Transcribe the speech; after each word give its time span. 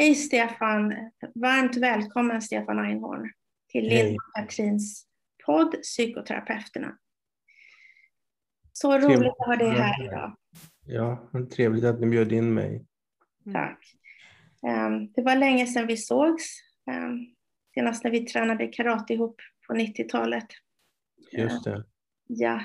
Hej 0.00 0.14
Stefan! 0.14 0.94
Varmt 1.34 1.76
välkommen 1.76 2.42
Stefan 2.42 2.78
Einhorn 2.78 3.32
till 3.68 3.84
Linda 3.84 4.14
och 4.14 4.34
Katrins 4.34 5.06
podd 5.46 5.82
Psykoterapeuterna. 5.82 6.98
Så 8.72 8.92
roligt 8.92 9.06
trevligt. 9.06 9.30
att 9.30 9.46
ha 9.46 9.56
dig 9.56 9.70
här 9.70 10.04
idag. 10.04 10.36
Ja, 10.86 11.30
trevligt 11.54 11.84
att 11.84 12.00
ni 12.00 12.06
bjöd 12.06 12.32
in 12.32 12.54
mig. 12.54 12.84
Tack. 13.52 13.94
Ehm, 14.66 15.12
det 15.12 15.22
var 15.22 15.36
länge 15.36 15.66
sedan 15.66 15.86
vi 15.86 15.96
sågs. 15.96 16.60
Ehm, 16.90 17.26
senast 17.74 18.04
när 18.04 18.10
vi 18.10 18.20
tränade 18.20 18.66
karate 18.66 19.14
ihop 19.14 19.40
på 19.66 19.74
90-talet. 19.74 20.48
Just 21.32 21.64
det. 21.64 21.84
Ja. 22.26 22.60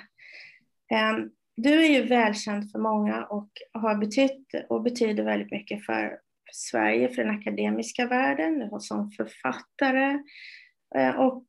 Ehm, 0.91 1.32
du 1.55 1.86
är 1.86 1.90
ju 1.90 2.08
välkänd 2.08 2.72
för 2.72 2.80
många 2.80 3.26
och 3.26 3.49
har 3.72 3.96
betytt 3.96 4.48
och 4.70 4.82
betyder 4.82 5.24
väldigt 5.24 5.52
mycket 5.52 5.86
för 5.86 6.25
Sverige, 6.52 7.09
för 7.09 7.23
den 7.23 7.35
akademiska 7.35 8.08
världen, 8.08 8.80
som 8.80 9.12
författare 9.12 10.20
eh, 10.95 11.20
och 11.20 11.45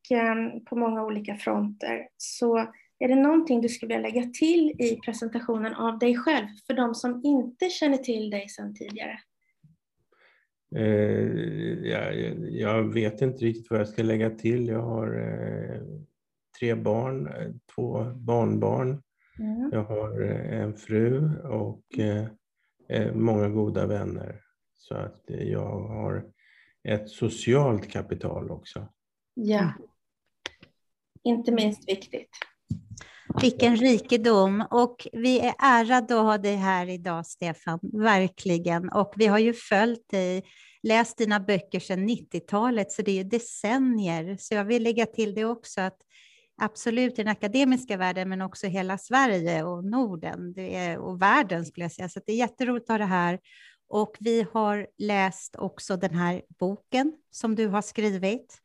på 0.69 0.77
många 0.77 1.05
olika 1.05 1.37
fronter. 1.37 2.09
Så 2.17 2.59
är 2.99 3.09
det 3.09 3.15
någonting 3.15 3.61
du 3.61 3.69
skulle 3.69 3.95
vilja 3.95 4.09
lägga 4.09 4.31
till 4.31 4.71
i 4.79 5.01
presentationen 5.05 5.75
av 5.75 5.99
dig 5.99 6.17
själv 6.17 6.47
för 6.67 6.75
de 6.75 6.95
som 6.95 7.21
inte 7.25 7.69
känner 7.69 7.97
till 7.97 8.31
dig 8.31 8.49
sedan 8.49 8.75
tidigare? 8.75 9.19
Eh, 10.77 11.89
jag, 11.89 12.15
jag, 12.51 12.83
vet 12.95 13.23
inte 13.23 13.45
riktigt 13.45 13.71
vad 13.71 13.81
jag 13.81 13.89
ska 13.89 14.03
lägga 14.03 14.31
till. 14.31 14.69
Jag 14.69 14.83
har 14.83 15.19
eh, 15.19 15.81
tre 16.59 16.75
barn, 16.75 17.29
två 17.75 18.05
barnbarn. 18.05 19.03
Mm. 19.39 19.71
Jag 19.73 19.85
har 19.85 20.21
en 20.23 20.75
fru 20.75 21.31
och 21.43 21.99
eh, 22.89 23.15
många 23.15 23.49
goda 23.49 23.87
vänner. 23.87 24.46
Så 24.89 24.95
att 24.95 25.23
jag 25.27 25.81
har 25.89 26.25
ett 26.89 27.09
socialt 27.09 27.91
kapital 27.91 28.51
också. 28.51 28.89
Ja, 29.35 29.73
inte 31.23 31.53
minst 31.53 31.89
viktigt. 31.89 32.31
Vilken 33.41 33.77
rikedom 33.77 34.65
och 34.71 35.07
vi 35.13 35.41
är 35.41 35.55
ärade 35.59 36.21
att 36.21 36.27
ha 36.27 36.39
dig 36.39 36.57
här 36.57 36.89
idag 36.89 37.27
Stefan, 37.27 37.79
verkligen. 37.83 38.89
Och 38.89 39.13
vi 39.17 39.27
har 39.27 39.39
ju 39.39 39.53
följt 39.53 40.09
dig, 40.09 40.45
läst 40.83 41.19
dina 41.19 41.41
böcker 41.41 41.81
sedan 41.81 42.09
90-talet 42.09 42.93
så 42.93 43.03
det 43.03 43.21
är 43.21 43.25
decennier. 43.25 44.37
Så 44.39 44.55
jag 44.55 44.65
vill 44.65 44.83
lägga 44.83 45.07
till 45.07 45.35
det 45.35 45.45
också 45.45 45.81
att 45.81 45.99
absolut 46.63 47.13
i 47.13 47.23
den 47.23 47.33
akademiska 47.33 47.97
världen 47.97 48.29
men 48.29 48.43
också 48.43 48.67
hela 48.67 48.99
Sverige 48.99 49.65
och 49.65 49.85
Norden 49.85 50.59
är, 50.59 50.99
och 50.99 51.23
världen 51.23 51.65
skulle 51.65 51.85
jag 51.85 51.93
säga. 51.93 52.09
Så 52.09 52.21
det 52.27 52.33
är 52.33 52.37
jätteroligt 52.37 52.91
att 52.91 52.95
ha 52.95 52.99
det 52.99 53.05
här. 53.05 53.39
Och 53.89 54.17
vi 54.21 54.47
har 54.53 54.87
läst 54.99 55.57
också 55.57 55.97
den 55.97 56.15
här 56.15 56.43
boken 56.59 57.13
som 57.31 57.55
du 57.55 57.67
har 57.67 57.83
skrivit. 57.83 58.59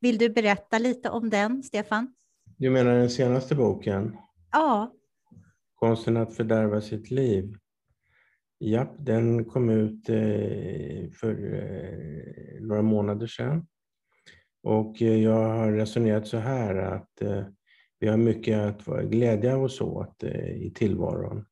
Vill 0.00 0.18
du 0.18 0.28
berätta 0.28 0.78
lite 0.78 1.10
om 1.10 1.30
den, 1.30 1.62
Stefan? 1.62 2.14
Du 2.56 2.70
menar 2.70 2.94
den 2.94 3.10
senaste 3.10 3.54
boken? 3.54 4.16
Ja. 4.52 4.92
Konsten 5.74 6.16
att 6.16 6.36
fördärva 6.36 6.80
sitt 6.80 7.10
liv. 7.10 7.54
Ja, 8.58 8.94
den 8.98 9.44
kom 9.44 9.70
ut 9.70 10.08
eh, 10.08 11.10
för 11.12 11.54
eh, 11.54 12.60
några 12.60 12.82
månader 12.82 13.26
sedan. 13.26 13.66
Och 14.62 15.02
eh, 15.02 15.22
jag 15.22 15.48
har 15.48 15.72
resonerat 15.72 16.26
så 16.26 16.36
här 16.36 16.74
att 16.76 17.22
vi 17.98 18.08
har 18.08 18.16
mycket 18.16 18.58
att 18.58 19.04
glädja 19.04 19.56
oss 19.56 19.80
åt 19.80 20.24
i 20.24 20.72
tillvaron. 20.74 21.44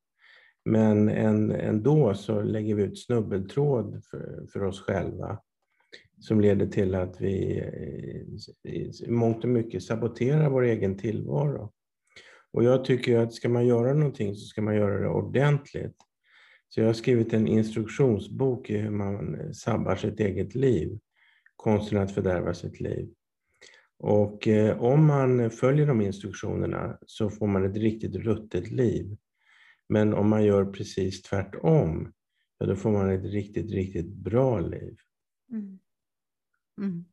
Men 0.65 1.09
ändå 1.09 2.13
så 2.13 2.41
lägger 2.41 2.75
vi 2.75 2.83
ut 2.83 2.99
snubbeltråd 2.99 4.03
för, 4.11 4.47
för 4.53 4.63
oss 4.63 4.81
själva 4.81 5.39
som 6.19 6.41
leder 6.41 6.67
till 6.67 6.95
att 6.95 7.21
vi 7.21 7.59
eh, 8.63 8.73
i 8.73 8.91
mångt 9.07 9.43
och 9.43 9.49
mycket 9.49 9.83
saboterar 9.83 10.49
vår 10.49 10.63
egen 10.63 10.97
tillvaro. 10.97 11.71
Och 12.53 12.63
jag 12.63 12.85
tycker 12.85 13.17
att 13.17 13.33
ska 13.33 13.49
man 13.49 13.67
göra 13.67 13.93
någonting 13.93 14.35
så 14.35 14.45
ska 14.45 14.61
man 14.61 14.75
göra 14.75 14.99
det 14.99 15.07
ordentligt. 15.07 15.95
Så 16.69 16.79
jag 16.79 16.87
har 16.87 16.93
skrivit 16.93 17.33
en 17.33 17.47
instruktionsbok 17.47 18.69
i 18.69 18.77
hur 18.77 18.89
man 18.89 19.53
sabbar 19.53 19.95
sitt 19.95 20.19
eget 20.19 20.55
liv. 20.55 20.99
Konsten 21.55 21.97
att 21.97 22.13
fördärva 22.13 22.53
sitt 22.53 22.79
liv. 22.79 23.09
Och 23.99 24.47
eh, 24.47 24.81
om 24.83 25.05
man 25.05 25.49
följer 25.49 25.87
de 25.87 26.01
instruktionerna 26.01 26.97
så 27.05 27.29
får 27.29 27.47
man 27.47 27.65
ett 27.65 27.77
riktigt 27.77 28.15
ruttet 28.15 28.71
liv. 28.71 29.17
Men 29.91 30.13
om 30.13 30.29
man 30.29 30.43
gör 30.43 30.65
precis 30.65 31.21
tvärtom, 31.21 32.13
ja, 32.57 32.65
då 32.65 32.75
får 32.75 32.91
man 32.91 33.09
ett 33.09 33.25
riktigt, 33.25 33.71
riktigt 33.71 34.13
bra 34.13 34.59
liv. 34.59 34.97
Mm. 35.51 35.79
Mm. 36.77 37.05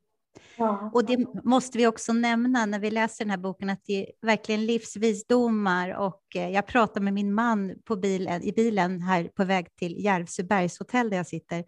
Ja. 0.56 0.90
Och 0.94 1.04
det 1.04 1.44
måste 1.44 1.78
vi 1.78 1.86
också 1.86 2.12
nämna 2.12 2.66
när 2.66 2.78
vi 2.78 2.90
läser 2.90 3.24
den 3.24 3.30
här 3.30 3.38
boken, 3.38 3.70
att 3.70 3.84
det 3.84 4.06
är 4.06 4.12
verkligen 4.26 4.66
livsvisdomar. 4.66 5.96
Och 5.96 6.22
eh, 6.34 6.50
jag 6.50 6.66
pratade 6.66 7.04
med 7.04 7.14
min 7.14 7.34
man 7.34 7.74
på 7.84 7.96
bilen, 7.96 8.42
i 8.42 8.52
bilen 8.52 9.02
här 9.02 9.24
på 9.24 9.44
väg 9.44 9.76
till 9.76 10.04
Järvsöbergs 10.04 10.78
hotell 10.78 11.10
där 11.10 11.16
jag 11.16 11.26
sitter. 11.26 11.64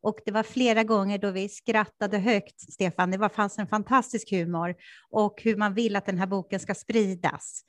Och 0.00 0.18
det 0.24 0.32
var 0.32 0.42
flera 0.42 0.84
gånger 0.84 1.18
då 1.18 1.30
vi 1.30 1.48
skrattade 1.48 2.18
högt, 2.18 2.72
Stefan. 2.72 3.10
Det 3.10 3.18
var, 3.18 3.28
fanns 3.28 3.58
en 3.58 3.66
fantastisk 3.66 4.30
humor 4.30 4.74
och 5.10 5.42
hur 5.42 5.56
man 5.56 5.74
vill 5.74 5.96
att 5.96 6.06
den 6.06 6.18
här 6.18 6.26
boken 6.26 6.60
ska 6.60 6.74
spridas. 6.74 7.64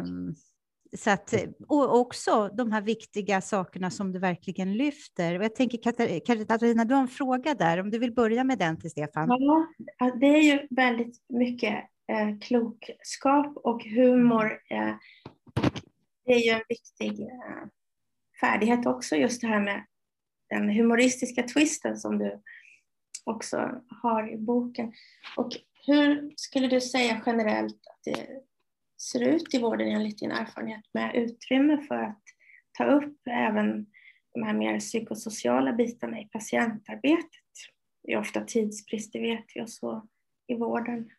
Um, 0.00 0.34
så 0.92 1.10
att, 1.10 1.32
eh, 1.32 1.40
och 1.68 1.98
också 1.98 2.48
de 2.48 2.72
här 2.72 2.82
viktiga 2.82 3.40
sakerna 3.40 3.90
som 3.90 4.12
du 4.12 4.18
verkligen 4.18 4.76
lyfter. 4.76 5.38
Och 5.38 5.44
jag 5.44 5.54
tänker 5.54 5.78
Katarina, 6.46 6.84
du 6.84 6.94
har 6.94 7.02
en 7.02 7.08
fråga 7.08 7.54
där, 7.54 7.80
om 7.80 7.90
du 7.90 7.98
vill 7.98 8.14
börja 8.14 8.44
med 8.44 8.58
den 8.58 8.80
till 8.80 8.90
Stefan? 8.90 9.28
Ja, 9.98 10.10
det 10.20 10.26
är 10.26 10.42
ju 10.42 10.66
väldigt 10.70 11.22
mycket 11.28 11.74
eh, 12.08 12.38
klokskap 12.40 13.56
och 13.56 13.84
humor. 13.84 14.60
Eh, 14.70 14.94
det 16.24 16.32
är 16.32 16.38
ju 16.38 16.50
en 16.50 16.62
viktig 16.68 17.20
eh, 17.20 17.68
färdighet 18.40 18.86
också, 18.86 19.16
just 19.16 19.40
det 19.40 19.46
här 19.46 19.60
med 19.60 19.84
den 20.50 20.70
humoristiska 20.70 21.42
twisten 21.42 21.96
som 21.96 22.18
du 22.18 22.42
också 23.24 23.82
har 24.02 24.32
i 24.32 24.38
boken. 24.38 24.92
Och 25.36 25.52
hur 25.86 26.32
skulle 26.36 26.68
du 26.68 26.80
säga 26.80 27.22
generellt 27.26 27.86
att 27.86 28.00
det 28.04 28.26
ser 28.98 29.28
ut 29.28 29.54
i 29.54 29.58
vården 29.58 29.88
enligt 29.88 30.18
din 30.18 30.30
erfarenhet 30.30 30.84
med 30.94 31.14
utrymme 31.14 31.78
för 31.88 31.94
att 31.94 32.22
ta 32.78 32.84
upp 32.84 33.18
även 33.30 33.86
de 34.34 34.42
här 34.42 34.54
mer 34.54 34.80
psykosociala 34.80 35.72
bitarna 35.72 36.20
i 36.20 36.24
patientarbetet. 36.24 37.30
Det 38.02 38.12
är 38.12 38.18
ofta 38.18 38.40
tidsbrist, 38.40 39.12
det 39.12 39.20
vet 39.20 39.44
vi, 39.54 39.62
och 39.62 39.70
så 39.70 40.08
i 40.46 40.54
vården. 40.54 41.10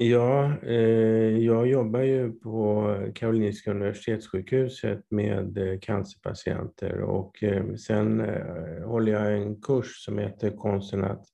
Ja, 0.00 0.58
eh, 0.62 1.38
jag 1.38 1.66
jobbar 1.66 2.00
ju 2.00 2.32
på 2.32 2.94
Karolinska 3.14 3.70
Universitetssjukhuset 3.70 5.10
med 5.10 5.58
eh, 5.58 5.78
cancerpatienter 5.78 7.00
och 7.00 7.42
eh, 7.42 7.74
sen 7.74 8.20
eh, 8.20 8.86
håller 8.86 9.12
jag 9.12 9.36
en 9.36 9.60
kurs 9.60 10.04
som 10.04 10.18
heter 10.18 10.50
Konsten 10.50 11.04
att 11.04 11.26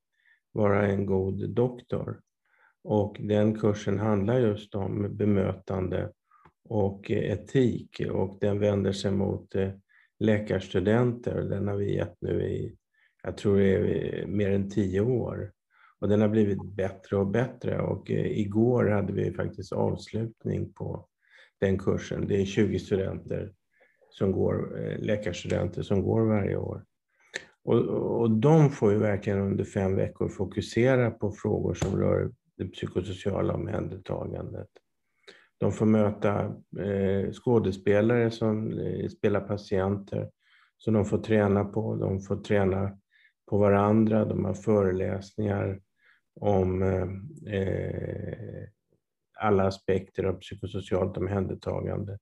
vara 0.52 0.86
en 0.86 1.06
god 1.06 1.50
doktor. 1.50 2.20
Och 2.84 3.16
den 3.20 3.58
kursen 3.58 3.98
handlar 3.98 4.38
just 4.38 4.74
om 4.74 5.16
bemötande 5.16 6.10
och 6.68 7.10
etik 7.10 8.00
och 8.10 8.38
den 8.40 8.58
vänder 8.58 8.92
sig 8.92 9.10
mot 9.10 9.54
eh, 9.54 9.70
läkarstudenter. 10.18 11.42
Den 11.42 11.68
har 11.68 11.76
vi 11.76 11.94
gett 11.94 12.16
nu 12.20 12.42
i, 12.42 12.76
jag 13.22 13.36
tror 13.36 13.58
det 13.58 13.74
är 13.74 14.26
mer 14.26 14.50
än 14.50 14.70
tio 14.70 15.00
år. 15.00 15.52
Och 15.98 16.08
den 16.08 16.20
har 16.20 16.28
blivit 16.28 16.64
bättre 16.64 17.16
och 17.16 17.26
bättre 17.26 17.80
och 17.80 18.10
eh, 18.10 18.38
igår 18.38 18.84
hade 18.84 19.12
vi 19.12 19.32
faktiskt 19.32 19.72
avslutning 19.72 20.72
på 20.72 21.06
den 21.60 21.78
kursen. 21.78 22.28
Det 22.28 22.40
är 22.40 22.44
20 22.44 22.78
studenter 22.78 23.52
som 24.10 24.32
går, 24.32 24.82
eh, 24.82 24.98
läkarstudenter 24.98 25.82
som 25.82 26.02
går 26.02 26.20
varje 26.20 26.56
år. 26.56 26.84
Och, 27.64 27.78
och 28.20 28.30
de 28.30 28.70
får 28.70 28.92
ju 28.92 28.98
verkligen 28.98 29.40
under 29.40 29.64
fem 29.64 29.96
veckor 29.96 30.28
fokusera 30.28 31.10
på 31.10 31.32
frågor 31.32 31.74
som 31.74 32.00
rör 32.00 32.30
det 32.56 32.64
psykosociala 32.64 33.54
omhändertagandet. 33.54 34.68
De 35.58 35.72
får 35.72 35.86
möta 35.86 36.44
eh, 36.78 37.32
skådespelare 37.32 38.30
som 38.30 38.78
eh, 38.78 39.08
spelar 39.08 39.40
patienter 39.40 40.30
som 40.78 40.94
de 40.94 41.04
får 41.04 41.18
träna 41.18 41.64
på. 41.64 41.96
De 41.96 42.20
får 42.20 42.36
träna 42.36 42.98
på 43.50 43.58
varandra. 43.58 44.24
De 44.24 44.44
har 44.44 44.54
föreläsningar 44.54 45.80
om 46.40 46.82
eh, 46.82 47.54
eh 47.54 48.68
alla 49.40 49.66
aspekter 49.66 50.24
av 50.24 50.32
psykosocialt 50.32 51.16
omhändertagande 51.16 52.18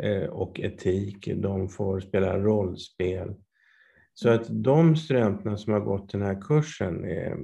eh, 0.00 0.24
och 0.24 0.60
etik. 0.60 1.28
De 1.36 1.68
får 1.68 2.00
spela 2.00 2.38
rollspel. 2.38 3.34
Så 4.14 4.28
att 4.28 4.46
de 4.48 4.96
studenterna 4.96 5.56
som 5.56 5.72
har 5.72 5.80
gått 5.80 6.12
den 6.12 6.22
här 6.22 6.40
kursen 6.40 7.04
eh, 7.04 7.36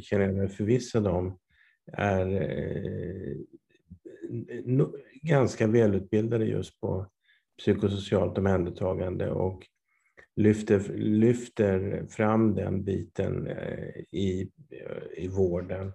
känner 0.00 0.24
jag 0.24 0.34
mig 0.34 0.48
förvissad 0.48 1.06
om 1.06 1.38
är 1.92 2.26
eh, 2.42 3.36
ganska 5.22 5.66
välutbildade 5.66 6.44
just 6.44 6.80
på 6.80 7.06
psykosocialt 7.58 8.38
omhändertagande 8.38 9.30
och 9.30 9.66
lyfter, 10.36 10.80
lyfter 10.96 12.06
fram 12.10 12.54
den 12.54 12.84
biten 12.84 13.46
eh, 13.46 14.00
i, 14.10 14.50
i 15.16 15.28
vården. 15.28 15.92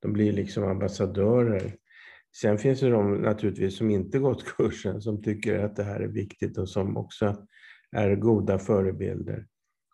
De 0.00 0.12
blir 0.12 0.32
liksom 0.32 0.64
ambassadörer. 0.64 1.76
Sen 2.40 2.58
finns 2.58 2.80
det 2.80 2.90
de 2.90 3.14
naturligtvis 3.14 3.76
som 3.76 3.90
inte 3.90 4.18
gått 4.18 4.44
kursen 4.56 5.00
som 5.00 5.22
tycker 5.22 5.58
att 5.58 5.76
det 5.76 5.84
här 5.84 6.00
är 6.00 6.08
viktigt 6.08 6.58
och 6.58 6.68
som 6.68 6.96
också 6.96 7.46
är 7.92 8.16
goda 8.16 8.58
förebilder. 8.58 9.46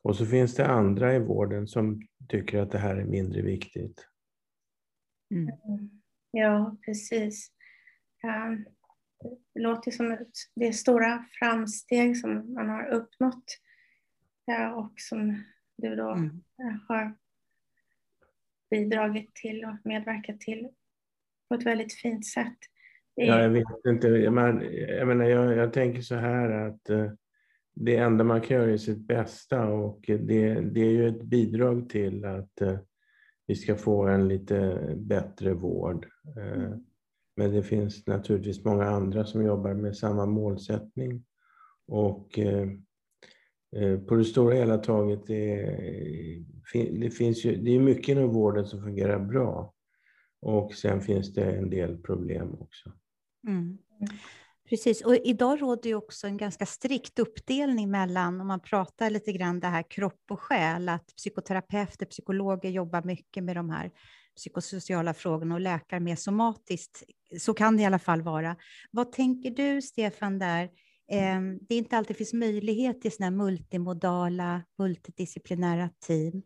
Och 0.02 0.16
så 0.16 0.26
finns 0.26 0.54
det 0.54 0.66
andra 0.66 1.14
i 1.14 1.18
vården 1.18 1.66
som 1.66 2.02
tycker 2.28 2.58
att 2.58 2.70
det 2.70 2.78
här 2.78 2.96
är 2.96 3.04
mindre 3.04 3.42
viktigt. 3.42 4.06
Mm. 5.32 5.90
Ja, 6.30 6.76
precis. 6.84 7.50
Det 9.54 9.60
låter 9.60 9.90
som 9.90 10.18
det 10.54 10.66
är 10.66 10.72
stora 10.72 11.24
framsteg 11.38 12.16
som 12.16 12.54
man 12.54 12.68
har 12.68 12.86
uppnått 12.86 13.58
och 14.74 14.92
som 14.96 15.42
du 15.76 15.96
då 15.96 16.10
mm. 16.10 16.42
har 16.88 17.14
bidragit 18.70 19.34
till 19.34 19.64
och 19.64 19.76
medverkat 19.84 20.40
till 20.40 20.68
på 21.48 21.54
ett 21.54 21.66
väldigt 21.66 21.94
fint 21.94 22.26
sätt. 22.26 22.58
Ja, 23.14 23.42
jag 23.42 23.50
vet 23.50 23.66
inte. 23.86 24.30
Men, 24.30 24.62
jag, 24.72 25.08
menar, 25.08 25.24
jag, 25.24 25.56
jag 25.56 25.72
tänker 25.72 26.00
så 26.00 26.14
här 26.14 26.50
att 26.50 26.90
eh, 26.90 27.12
det 27.74 27.96
enda 27.96 28.24
man 28.24 28.40
kan 28.40 28.56
göra 28.56 28.70
är 28.70 28.76
sitt 28.76 29.06
bästa 29.06 29.66
och 29.66 30.00
det, 30.06 30.60
det 30.60 30.80
är 30.80 30.90
ju 30.90 31.08
ett 31.08 31.22
bidrag 31.22 31.88
till 31.88 32.24
att 32.24 32.60
eh, 32.60 32.78
vi 33.46 33.54
ska 33.54 33.76
få 33.76 34.06
en 34.06 34.28
lite 34.28 34.78
bättre 34.96 35.54
vård. 35.54 36.06
Eh, 36.36 36.52
mm. 36.52 36.84
Men 37.36 37.52
det 37.52 37.62
finns 37.62 38.06
naturligtvis 38.06 38.64
många 38.64 38.84
andra 38.84 39.24
som 39.24 39.44
jobbar 39.44 39.74
med 39.74 39.96
samma 39.96 40.26
målsättning. 40.26 41.24
Och 41.86 42.38
på 44.08 44.14
det 44.14 44.24
stora 44.24 44.54
hela 44.54 44.78
taget, 44.78 45.26
det, 45.26 45.76
det 46.72 47.10
finns 47.10 47.44
ju, 47.44 47.56
det 47.56 47.70
är 47.70 47.80
mycket 47.80 48.08
inom 48.08 48.32
vården 48.32 48.66
som 48.66 48.82
fungerar 48.82 49.18
bra. 49.18 49.74
Och 50.40 50.74
sen 50.74 51.00
finns 51.00 51.34
det 51.34 51.44
en 51.44 51.70
del 51.70 51.98
problem 51.98 52.54
också. 52.60 52.92
Mm. 53.48 53.78
Precis, 54.68 55.00
och 55.02 55.16
idag 55.16 55.62
råder 55.62 55.90
ju 55.90 55.96
också 55.96 56.26
en 56.26 56.36
ganska 56.36 56.66
strikt 56.66 57.18
uppdelning 57.18 57.90
mellan, 57.90 58.40
om 58.40 58.46
man 58.46 58.60
pratar 58.60 59.10
lite 59.10 59.32
grann 59.32 59.60
det 59.60 59.66
här 59.66 59.82
kropp 59.90 60.22
och 60.30 60.40
själ, 60.40 60.88
att 60.88 61.06
psykoterapeuter, 61.16 62.06
psykologer 62.06 62.70
jobbar 62.70 63.02
mycket 63.02 63.44
med 63.44 63.56
de 63.56 63.70
här 63.70 63.90
psykosociala 64.36 65.14
frågorna 65.14 65.54
och 65.54 65.60
läkare 65.60 66.00
mer 66.00 66.16
somatiskt. 66.16 67.02
Så 67.38 67.54
kan 67.54 67.76
det 67.76 67.82
i 67.82 67.86
alla 67.86 67.98
fall 67.98 68.22
vara. 68.22 68.56
Vad 68.90 69.12
tänker 69.12 69.50
du, 69.50 69.82
Stefan, 69.82 70.38
där? 70.38 70.70
Ehm, 71.12 71.58
det 71.60 71.74
är 71.74 71.78
inte 71.78 71.96
alltid 71.96 72.16
finns 72.16 72.32
möjlighet 72.32 73.00
till 73.00 73.12
sådana 73.12 73.36
multimodala, 73.36 74.62
multidisciplinära 74.78 75.90
team. 76.06 76.42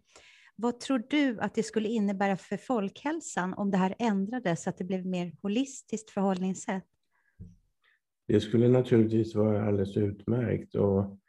Vad 0.56 0.80
tror 0.80 1.02
du 1.10 1.40
att 1.40 1.54
det 1.54 1.62
skulle 1.62 1.88
innebära 1.88 2.36
för 2.36 2.56
folkhälsan 2.56 3.54
om 3.54 3.70
det 3.70 3.76
här 3.76 3.94
ändrades 3.98 4.62
så 4.62 4.70
att 4.70 4.78
det 4.78 4.84
blev 4.84 5.06
mer 5.06 5.32
holistiskt 5.42 6.10
förhållningssätt? 6.10 6.84
Det 8.28 8.40
skulle 8.40 8.68
naturligtvis 8.68 9.34
vara 9.34 9.66
alldeles 9.66 9.96
utmärkt. 9.96 10.74
Och, 10.74 11.20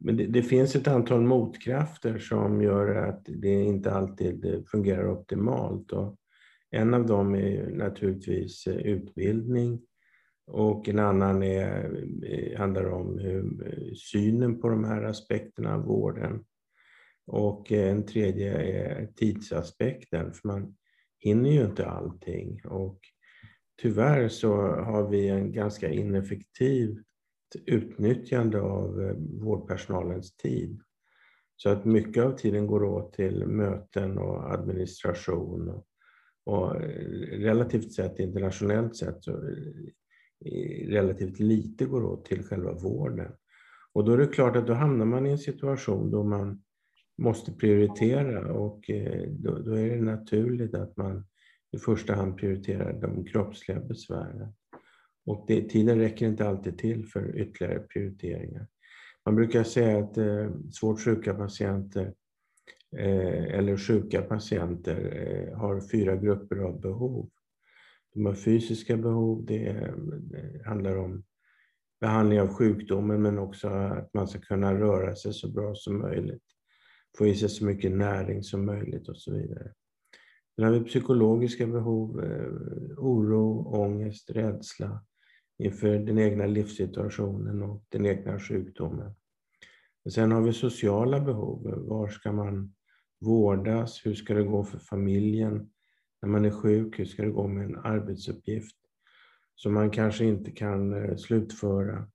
men 0.00 0.16
det, 0.16 0.26
det, 0.26 0.42
finns 0.42 0.76
ett 0.76 0.88
antal 0.88 1.20
motkrafter 1.20 2.18
som 2.18 2.62
gör 2.62 2.94
att 2.94 3.22
det 3.24 3.62
inte 3.62 3.92
alltid 3.92 4.64
fungerar 4.70 5.10
optimalt. 5.10 5.92
Och 5.92 6.16
en 6.70 6.94
av 6.94 7.06
dem 7.06 7.34
är 7.34 7.70
naturligtvis 7.70 8.66
utbildning 8.66 9.80
och 10.46 10.88
en 10.88 10.98
annan 10.98 11.42
är, 11.42 12.56
handlar 12.56 12.84
om 12.84 13.20
synen 14.12 14.60
på 14.60 14.68
de 14.68 14.84
här 14.84 15.02
aspekterna 15.02 15.74
av 15.74 15.84
vården. 15.84 16.44
Och 17.26 17.72
en 17.72 18.06
tredje 18.06 18.52
är 18.52 19.06
tidsaspekten, 19.06 20.32
för 20.32 20.48
man 20.48 20.76
hinner 21.18 21.50
ju 21.50 21.64
inte 21.64 21.86
allting. 21.86 22.60
Och 22.64 23.00
tyvärr 23.82 24.28
så 24.28 24.56
har 24.66 25.08
vi 25.08 25.28
en 25.28 25.52
ganska 25.52 25.90
ineffektiv 25.90 27.02
utnyttjande 27.66 28.60
av 28.60 29.02
eh, 29.02 29.16
vårdpersonalens 29.42 30.36
tid. 30.36 30.80
Så 31.56 31.70
att 31.70 31.84
mycket 31.84 32.24
av 32.24 32.32
tiden 32.32 32.66
går 32.66 32.84
åt 32.84 33.12
till 33.12 33.46
möten 33.46 34.18
och 34.18 34.52
administration. 34.52 35.68
Och, 35.68 35.86
och 36.44 36.76
eh, 36.76 37.04
relativt 37.38 37.92
sett, 37.92 38.18
internationellt 38.18 38.96
sett, 38.96 39.24
så 39.24 39.32
eh, 39.32 40.88
relativt 40.88 41.38
lite 41.38 41.84
går 41.84 42.04
åt 42.04 42.24
till 42.24 42.42
själva 42.42 42.72
vården. 42.72 43.32
Och 43.92 44.04
då 44.04 44.12
är 44.12 44.18
det 44.18 44.26
klart 44.26 44.56
att 44.56 44.66
då 44.66 44.72
hamnar 44.72 45.06
man 45.06 45.26
i 45.26 45.30
en 45.30 45.38
situation 45.38 46.10
då 46.10 46.24
man 46.24 46.62
måste 47.18 47.52
prioritera 47.52 48.52
och 48.52 48.90
då, 49.28 49.58
då, 49.58 49.72
är 49.72 49.90
det 49.90 50.02
naturligt 50.02 50.74
att 50.74 50.96
man 50.96 51.27
i 51.72 51.78
första 51.78 52.14
hand 52.14 52.36
prioriterar 52.36 52.92
de 52.92 53.24
kroppsliga 53.24 53.80
besvären. 53.80 54.52
Och 55.26 55.44
det, 55.48 55.68
tiden 55.68 55.98
räcker 55.98 56.26
inte 56.26 56.48
alltid 56.48 56.78
till 56.78 57.06
för 57.06 57.38
ytterligare 57.38 57.78
prioriteringar. 57.78 58.66
Man 59.26 59.36
brukar 59.36 59.64
säga 59.64 59.98
att 59.98 60.18
eh, 60.18 60.50
svårt 60.72 61.00
sjuka 61.00 61.34
patienter 61.34 62.14
eh, 62.96 63.44
eller 63.44 63.76
sjuka 63.76 64.22
patienter 64.22 65.26
eh, 65.50 65.58
har 65.58 65.80
fyra 65.80 66.16
grupper 66.16 66.56
av 66.56 66.80
behov. 66.80 67.30
De 68.14 68.26
har 68.26 68.34
fysiska 68.34 68.96
behov, 68.96 69.44
det, 69.46 69.92
det 70.20 70.62
handlar 70.64 70.96
om 70.96 71.24
behandling 72.00 72.40
av 72.40 72.48
sjukdomen 72.54 73.22
men 73.22 73.38
också 73.38 73.68
att 73.68 74.14
man 74.14 74.28
ska 74.28 74.40
kunna 74.40 74.74
röra 74.74 75.16
sig 75.16 75.32
så 75.32 75.52
bra 75.52 75.74
som 75.74 75.98
möjligt 75.98 76.42
få 77.18 77.26
i 77.26 77.34
sig 77.34 77.48
så 77.48 77.64
mycket 77.64 77.92
näring 77.92 78.42
som 78.42 78.66
möjligt 78.66 79.08
och 79.08 79.16
så 79.16 79.32
vidare. 79.32 79.72
Sen 80.58 80.64
har 80.64 80.72
vi 80.72 80.84
psykologiska 80.84 81.66
behov, 81.66 82.24
eh, 82.24 82.52
oro, 82.96 83.64
ångest, 83.66 84.30
rädsla 84.30 85.04
inför 85.58 85.98
den 85.98 86.18
egna 86.18 86.46
livssituationen 86.46 87.62
och 87.62 87.84
den 87.88 88.06
egna 88.06 88.38
sjukdomen. 88.38 89.14
Sen 90.10 90.32
har 90.32 90.42
vi 90.42 90.52
sociala 90.52 91.20
behov. 91.20 91.86
Var 91.88 92.08
ska 92.08 92.32
man 92.32 92.74
vårdas? 93.20 94.06
Hur 94.06 94.14
ska 94.14 94.34
det 94.34 94.42
gå 94.42 94.64
för 94.64 94.78
familjen 94.78 95.70
när 96.22 96.28
man 96.28 96.44
är 96.44 96.50
sjuk? 96.50 96.98
Hur 96.98 97.04
ska 97.04 97.22
det 97.22 97.30
gå 97.30 97.48
med 97.48 97.64
en 97.64 97.76
arbetsuppgift 97.76 98.76
som 99.54 99.74
man 99.74 99.90
kanske 99.90 100.24
inte 100.24 100.50
kan 100.50 101.04
eh, 101.04 101.16
slutföra? 101.16 102.08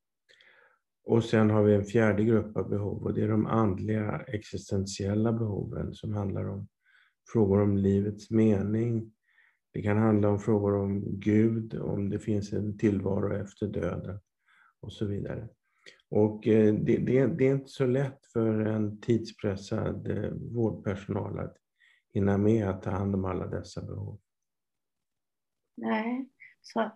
Och 1.06 1.24
sen 1.24 1.50
har 1.50 1.64
vi 1.64 1.74
en 1.74 1.86
fjärde 1.86 2.24
grupp 2.24 2.58
av 2.58 2.70
behov 2.70 3.04
och 3.04 3.14
det 3.14 3.22
är 3.22 3.28
de 3.28 3.46
andliga 3.46 4.20
existentiella 4.28 5.34
behoven 5.34 5.94
som 5.94 6.14
handlar 6.14 6.50
om 6.50 6.68
frågor 7.27 7.62
om 7.62 7.77
livets 7.77 8.30
mening. 8.30 9.13
Det 9.74 9.82
kan 9.82 9.98
handla 9.98 10.30
om 10.30 10.39
frågor 10.39 10.75
om 10.75 11.20
Gud, 11.20 11.75
om 11.75 12.10
det 12.10 12.20
finns 12.20 12.53
en 12.53 12.77
tillvaro 12.77 13.36
efter 13.36 13.68
döden 13.68 14.20
och 14.82 14.94
så 14.94 15.06
vidare. 15.06 15.50
Och 16.10 16.48
eh, 16.48 16.74
det, 16.74 16.98
det, 16.98 17.27
det 17.27 17.48
är 17.48 17.53
inte 17.53 17.72
så 17.72 17.86
lätt 17.86 18.25
för 18.34 18.60
en 18.60 19.01
tidspressad 19.01 20.08
eh, 20.08 20.32
vårdpersonal 20.32 21.39
att 21.39 21.58
hinna 22.13 22.38
med 22.38 22.70
att 22.70 22.82
ta 22.82 22.89
hand 22.89 23.15
om 23.15 23.25
alla 23.25 23.48
dessa 23.48 23.82
behov. 23.82 24.20
Nej, 25.77 26.30
så 26.62 26.92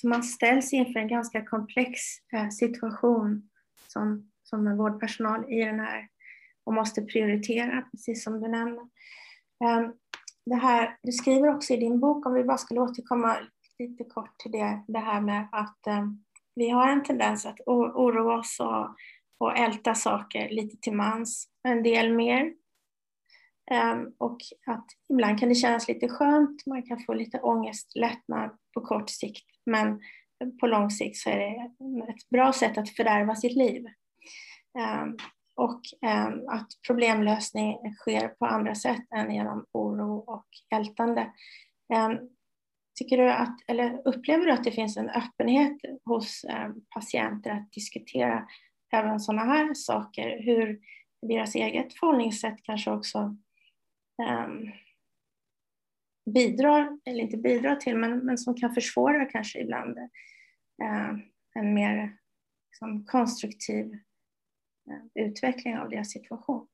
så 0.00 0.08
man 0.08 0.22
ställs 0.22 0.72
inför 0.72 1.00
en 1.00 1.08
ganska 1.08 1.44
komplex 1.44 2.00
eh, 2.32 2.48
situation 2.48 3.50
som, 3.86 4.30
som 4.42 4.66
en 4.66 4.76
vårdpersonal 4.76 5.52
i 5.52 5.64
den 5.64 5.80
här 5.80 6.08
och 6.64 6.74
måste 6.74 7.02
prioritera, 7.02 7.82
precis 7.90 8.24
som 8.24 8.40
du 8.40 8.48
nämner. 8.48 8.88
Ehm, 9.64 9.92
det 10.46 10.54
här, 10.54 10.96
du 11.02 11.12
skriver 11.12 11.54
också 11.54 11.72
i 11.72 11.76
din 11.76 12.00
bok, 12.00 12.26
om 12.26 12.34
vi 12.34 12.44
bara 12.44 12.58
skulle 12.58 12.80
återkomma 12.80 13.36
lite 13.78 14.04
kort 14.04 14.38
till 14.38 14.52
det, 14.52 14.84
det 14.88 14.98
här 14.98 15.20
med 15.20 15.48
att 15.52 15.86
ehm, 15.86 16.24
vi 16.54 16.70
har 16.70 16.88
en 16.88 17.04
tendens 17.04 17.46
att 17.46 17.60
oroa 17.66 18.38
oss 18.38 18.60
och, 18.60 18.96
och 19.38 19.58
älta 19.58 19.94
saker 19.94 20.48
lite 20.48 20.76
till 20.76 20.92
mans, 20.92 21.48
en 21.68 21.82
del 21.82 22.12
mer. 22.16 22.54
Ehm, 23.70 24.06
och 24.18 24.38
att 24.66 24.86
ibland 25.12 25.40
kan 25.40 25.48
det 25.48 25.54
kännas 25.54 25.88
lite 25.88 26.08
skönt, 26.08 26.66
man 26.66 26.82
kan 26.82 27.00
få 27.00 27.14
lite 27.14 27.40
ångest, 27.40 27.96
lättnad 27.96 28.50
på 28.74 28.80
kort 28.80 29.10
sikt. 29.10 29.46
Men 29.66 30.00
på 30.60 30.66
lång 30.66 30.90
sikt 30.90 31.16
så 31.16 31.30
är 31.30 31.36
det 31.36 31.72
ett 32.12 32.28
bra 32.30 32.52
sätt 32.52 32.78
att 32.78 32.90
fördärva 32.90 33.34
sitt 33.34 33.56
liv. 33.56 33.86
Och 35.60 35.80
ehm, 36.02 36.48
att 36.48 36.68
problemlösning 36.86 37.94
sker 37.94 38.28
på 38.28 38.46
andra 38.46 38.74
sätt 38.74 39.06
än 39.14 39.34
genom 39.34 39.66
oro 39.72 40.16
och 40.16 40.46
ältande. 40.74 41.32
Ehm, 41.94 42.18
tycker 42.98 43.16
du 43.16 43.30
att, 43.30 43.56
eller 43.66 44.08
upplever 44.08 44.46
du 44.46 44.52
att 44.52 44.64
det 44.64 44.72
finns 44.72 44.96
en 44.96 45.08
öppenhet 45.08 45.78
hos 46.04 46.44
ehm, 46.44 46.74
patienter 46.94 47.50
att 47.50 47.72
diskutera 47.72 48.48
även 48.92 49.20
sådana 49.20 49.44
här 49.44 49.74
saker? 49.74 50.42
Hur 50.42 50.80
deras 51.22 51.54
eget 51.54 51.94
förhållningssätt 51.94 52.62
kanske 52.62 52.90
också 52.90 53.36
bidrar, 56.34 56.98
eller 57.04 57.22
inte 57.22 57.36
bidrar 57.36 57.76
till, 57.76 57.96
men, 57.96 58.18
men 58.18 58.38
som 58.38 58.54
kan 58.54 58.74
försvåra 58.74 59.24
kanske 59.24 59.60
ibland 59.60 59.98
en 61.54 61.74
mer 61.74 62.16
liksom, 62.70 63.04
konstruktiv 63.06 63.98
Eh, 64.86 65.24
utveckling 65.24 65.78
av 65.78 65.90
deras 65.90 66.10
situation. 66.10 66.66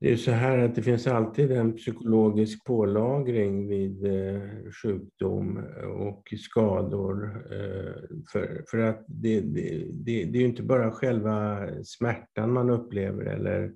Det 0.00 0.12
är 0.12 0.16
så 0.16 0.30
här 0.30 0.58
att 0.58 0.74
det 0.74 0.82
finns 0.82 1.06
alltid 1.06 1.52
en 1.52 1.76
psykologisk 1.76 2.64
pålagring 2.64 3.68
vid 3.68 4.06
eh, 4.06 4.70
sjukdom 4.82 5.56
och 5.98 6.34
skador. 6.38 7.46
Eh, 7.52 7.94
för, 8.32 8.64
för 8.70 8.78
att 8.78 9.04
det, 9.06 9.40
det, 9.40 9.86
det, 9.92 10.24
det 10.24 10.38
är 10.38 10.40
ju 10.40 10.46
inte 10.46 10.62
bara 10.62 10.90
själva 10.90 11.68
smärtan 11.84 12.52
man 12.52 12.70
upplever 12.70 13.24
eller 13.24 13.74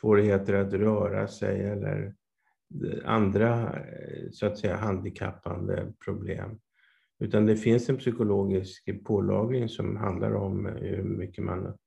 svårigheter 0.00 0.54
att 0.54 0.72
röra 0.72 1.28
sig 1.28 1.64
eller 1.64 2.14
andra 3.04 3.78
så 4.32 4.46
att 4.46 4.58
säga 4.58 4.76
handikappande 4.76 5.92
problem. 6.04 6.58
Utan 7.18 7.46
det 7.46 7.56
finns 7.56 7.88
en 7.88 7.96
psykologisk 7.96 9.04
pålagring 9.04 9.68
som 9.68 9.96
handlar 9.96 10.34
om 10.34 10.66
eh, 10.66 10.72
hur 10.74 11.02
mycket 11.02 11.44
man 11.44 11.78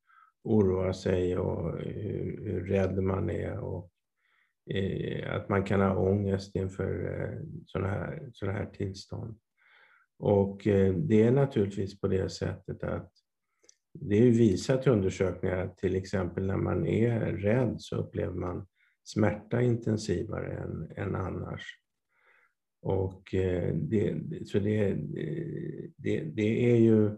oroar 0.44 0.92
sig 0.92 1.38
och 1.38 1.80
hur, 1.80 2.40
hur 2.44 2.66
rädd 2.66 3.04
man 3.04 3.30
är 3.30 3.60
och 3.60 3.92
eh, 4.70 5.36
att 5.36 5.50
man 5.50 5.64
kan 5.64 5.82
ha 5.82 5.98
ångest 5.98 6.56
inför 6.56 7.22
eh, 7.22 7.48
sådana 7.66 7.90
här, 7.90 8.30
såna 8.34 8.52
här 8.52 8.66
tillstånd. 8.66 9.40
Och 10.20 10.68
eh, 10.68 10.94
det 10.94 11.24
är 11.24 11.32
naturligtvis 11.32 12.00
på 12.00 12.08
det 12.08 12.30
sättet 12.30 12.84
att 12.84 13.12
det 13.94 14.18
är 14.18 14.32
visat 14.32 14.88
i 14.88 14.90
undersökningar 14.90 15.58
att 15.58 15.78
till 15.78 15.96
exempel 15.96 16.46
när 16.46 16.58
man 16.58 16.88
är 16.88 17.20
rädd 17.20 17.76
så 17.78 17.96
upplever 17.96 18.34
man 18.34 18.68
smärta 19.04 19.62
intensivare 19.62 20.52
än, 20.52 20.92
än 20.96 21.16
annars. 21.16 21.79
Och 22.82 23.34
eh, 23.34 23.74
det, 23.76 24.18
så 24.48 24.60
det, 24.60 24.94
det, 25.98 26.20
det 26.24 26.72
är 26.72 26.76
ju 26.76 27.18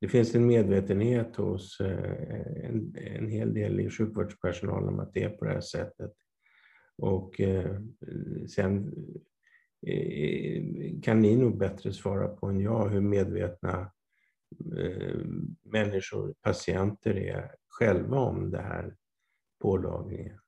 det 0.00 0.08
finns 0.08 0.34
en 0.34 0.46
medvetenhet 0.46 1.36
hos 1.36 1.80
eh, 1.80 2.64
en, 2.64 2.96
en 2.96 3.28
hel 3.28 3.54
del 3.54 3.80
i 3.80 3.90
sjukvårdspersonalen 3.90 4.88
om 4.88 5.00
att 5.00 5.14
det 5.14 5.22
är 5.22 5.30
på 5.30 5.44
det 5.44 5.50
här 5.50 5.60
sättet. 5.60 6.12
Och 6.98 7.40
eh, 7.40 7.80
sen 8.48 8.94
kan 11.02 11.20
ni 11.20 11.36
nog 11.36 11.58
bättre 11.58 11.92
svara 11.92 12.28
på 12.28 12.46
än 12.46 12.60
jag 12.60 12.88
hur 12.88 13.00
medvetna 13.00 13.92
människor, 15.62 16.34
patienter 16.42 17.16
är 17.16 17.54
själva 17.68 18.18
om 18.18 18.50
det 18.50 18.62
här 18.62 18.96
pålagringen. 19.60 20.39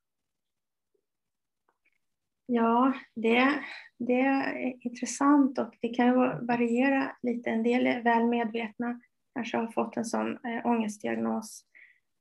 Ja, 2.46 2.92
det, 3.14 3.62
det 3.98 4.20
är 4.20 4.74
intressant 4.86 5.58
och 5.58 5.74
det 5.80 5.88
kan 5.88 6.14
variera 6.46 7.16
lite. 7.22 7.50
En 7.50 7.62
del 7.62 7.86
är 7.86 8.02
väl 8.02 8.26
medvetna 8.26 9.00
kanske 9.34 9.56
har 9.56 9.72
fått 9.72 9.96
en 9.96 10.04
sån 10.04 10.38
äh, 10.46 10.66
ångestdiagnos 10.66 11.64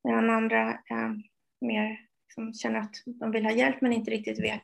medan 0.03 0.29
andra 0.29 0.69
äh, 0.71 1.11
mer 1.61 1.99
liksom, 2.27 2.53
känner 2.53 2.79
att 2.79 2.95
de 3.05 3.31
vill 3.31 3.45
ha 3.45 3.51
hjälp 3.51 3.81
men 3.81 3.93
inte 3.93 4.11
riktigt 4.11 4.39
vet 4.39 4.63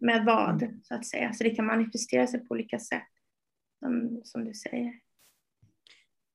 med 0.00 0.24
vad, 0.24 0.62
mm. 0.62 0.80
så 0.82 0.94
att 0.94 1.06
säga. 1.06 1.32
Så 1.32 1.44
det 1.44 1.50
kan 1.50 1.66
manifestera 1.66 2.26
sig 2.26 2.40
på 2.40 2.54
olika 2.54 2.78
sätt, 2.78 3.08
som, 3.78 4.20
som 4.24 4.44
du 4.44 4.54
säger. 4.54 4.94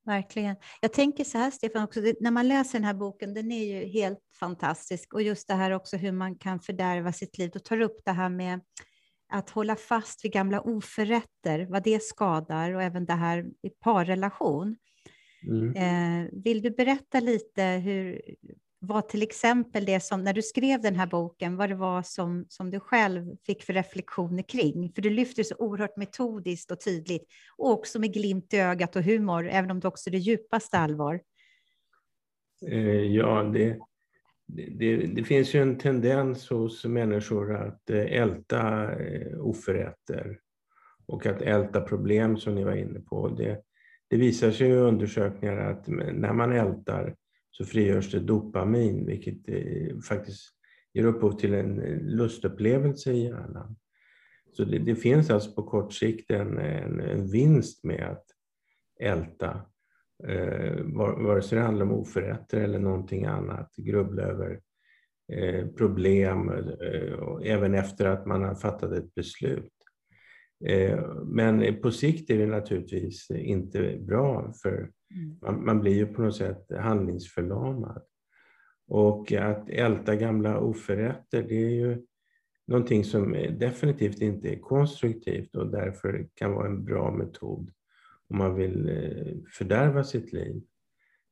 Verkligen. 0.06 0.56
Jag 0.82 0.94
tänker 0.94 1.24
så 1.24 1.38
här, 1.38 1.52
Stefan, 1.52 1.84
också, 1.84 2.00
när 2.20 2.32
man 2.32 2.48
läser 2.48 2.80
den 2.80 2.84
här 2.84 2.94
boken, 2.94 3.34
den 3.34 3.52
är 3.52 3.66
ju 3.66 3.86
helt 3.86 4.20
fantastisk. 4.40 5.14
Och 5.14 5.22
just 5.22 5.48
det 5.48 5.54
här 5.54 5.72
också 5.72 5.98
hur 5.98 6.12
man 6.12 6.36
kan 6.36 6.60
fördärva 6.60 7.14
sitt 7.14 7.38
liv. 7.38 7.50
Du 7.54 7.60
tar 7.60 7.82
upp 7.82 8.02
det 8.06 8.12
här 8.12 8.30
med 8.30 8.60
att 9.30 9.50
hålla 9.50 9.76
fast 9.76 10.26
vid 10.26 10.32
gamla 10.32 10.62
oförrätter, 10.62 11.68
vad 11.70 11.84
det 11.84 12.04
skadar 12.04 12.74
och 12.74 12.84
även 12.84 13.06
det 13.06 13.14
här 13.14 13.46
i 13.62 13.70
parrelation. 13.70 14.76
Mm. 15.48 15.76
Eh, 15.76 16.30
vill 16.44 16.62
du 16.62 16.70
berätta 16.70 17.20
lite 17.20 17.64
hur, 17.64 18.22
vad 18.86 19.10
till 19.10 19.24
exempel 19.24 19.86
det 19.86 20.00
som, 20.00 20.24
när 20.24 20.34
du 20.34 20.42
skrev 20.42 20.82
den 20.82 20.96
här 20.96 21.08
boken, 21.08 21.58
vad 21.58 21.70
det 21.70 21.76
var 21.76 22.04
som, 22.04 22.46
som 22.50 22.70
du 22.70 22.80
själv 22.80 23.36
fick 23.46 23.64
för 23.64 23.74
reflektioner 23.74 24.44
kring? 24.44 24.92
För 24.96 25.02
du 25.02 25.10
lyfter 25.10 25.44
så 25.44 25.56
oerhört 25.56 25.98
metodiskt 25.98 26.72
och 26.72 26.82
tydligt 26.82 27.28
och 27.58 27.72
också 27.72 28.00
med 28.00 28.14
glimt 28.14 28.54
i 28.54 28.58
ögat 28.58 28.96
och 28.96 29.04
humor, 29.04 29.50
även 29.50 29.72
om 29.72 29.80
det 29.80 29.88
också 29.88 30.10
är 30.10 30.12
det 30.12 30.18
djupaste 30.18 30.78
allvar. 30.78 31.22
Eh, 32.68 33.02
ja, 33.02 33.44
det, 33.44 33.80
det, 34.48 34.98
det, 34.98 35.24
finns 35.24 35.56
ju 35.56 35.62
en 35.62 35.78
tendens 35.78 36.50
hos 36.50 36.86
människor 36.86 37.56
att 37.56 37.90
eh, 37.90 38.22
älta 38.22 38.92
eh, 38.94 39.40
oförrätter 39.40 40.40
och 41.06 41.26
att 41.26 41.42
älta 41.42 41.82
problem 41.82 42.38
som 42.38 42.56
ni 42.56 42.64
var 42.64 42.76
inne 42.76 43.00
på. 43.00 43.28
Det, 43.28 43.62
det 44.10 44.18
visar 44.18 44.52
sig 44.52 44.70
i 44.70 44.74
undersökningar 44.74 45.58
att 45.58 45.88
när 45.88 46.34
man 46.34 46.52
ältar 46.52 47.16
så 47.58 47.66
frigörs 47.66 48.12
det 48.12 48.20
dopamin, 48.20 49.06
vilket 49.06 49.50
eh, 49.50 50.00
faktiskt 50.00 50.50
ger 50.94 51.06
upphov 51.06 51.40
till 51.40 51.54
en 51.54 51.82
eh, 51.82 52.02
lustupplevelse 52.02 53.12
i 53.12 53.24
hjärnan. 53.24 53.76
Så 54.52 54.64
det, 54.64 54.80
det 54.80 54.96
finns 54.96 55.30
alltså 55.30 55.52
på 55.52 55.64
kort 55.64 55.94
sikt 55.94 56.32
en, 56.32 56.58
en, 56.58 57.00
en 57.00 57.32
vinst 57.32 57.84
med 57.84 58.10
att 58.10 58.26
älta 59.00 59.62
eh, 60.28 60.84
vare 60.96 61.42
sig 61.42 61.58
det 61.58 61.64
handlar 61.64 61.86
om 61.86 61.92
oförrätter 61.92 62.62
eller 62.62 62.80
någonting 62.80 63.26
annat, 63.26 63.76
grubbla 63.78 64.24
över 64.24 64.62
eh, 65.34 65.68
problem 65.68 66.50
eh, 66.50 67.54
även 67.54 67.74
efter 67.74 68.06
att 68.06 68.26
man 68.26 68.44
har 68.44 68.56
fattat 68.56 68.92
ett 68.92 69.16
beslut. 69.16 69.74
Eh, 70.66 71.16
men 71.26 71.82
på 71.82 71.92
sikt 71.92 72.30
är 72.30 72.38
det 72.38 72.48
naturligtvis 72.48 73.32
inte 73.32 73.98
bra 73.98 74.54
för. 74.64 74.92
Mm. 75.14 75.38
man, 75.42 75.66
man 75.66 75.82
blir 75.82 75.94
ju 75.94 76.06
på 76.06 76.22
något 76.22 76.36
sätt 76.36 76.72
handlingsförlamad. 76.80 78.02
Och 78.88 79.32
att 79.32 79.70
älta 79.70 80.16
gamla 80.16 80.60
oförrätter, 80.60 81.44
det 81.44 81.56
är 81.56 81.70
ju 81.70 82.06
någonting 82.68 83.04
som 83.04 83.32
definitivt 83.60 84.22
inte 84.22 84.50
är 84.50 84.60
konstruktivt 84.60 85.56
och 85.56 85.72
därför 85.72 86.28
kan 86.34 86.54
vara 86.54 86.68
en 86.68 86.86
bra 86.86 87.12
metod 87.12 87.72
om 88.28 88.38
man 88.38 88.56
vill 88.56 88.90
eh, 88.90 89.36
fördärva 89.58 90.04
sitt 90.04 90.34
liv. 90.34 90.64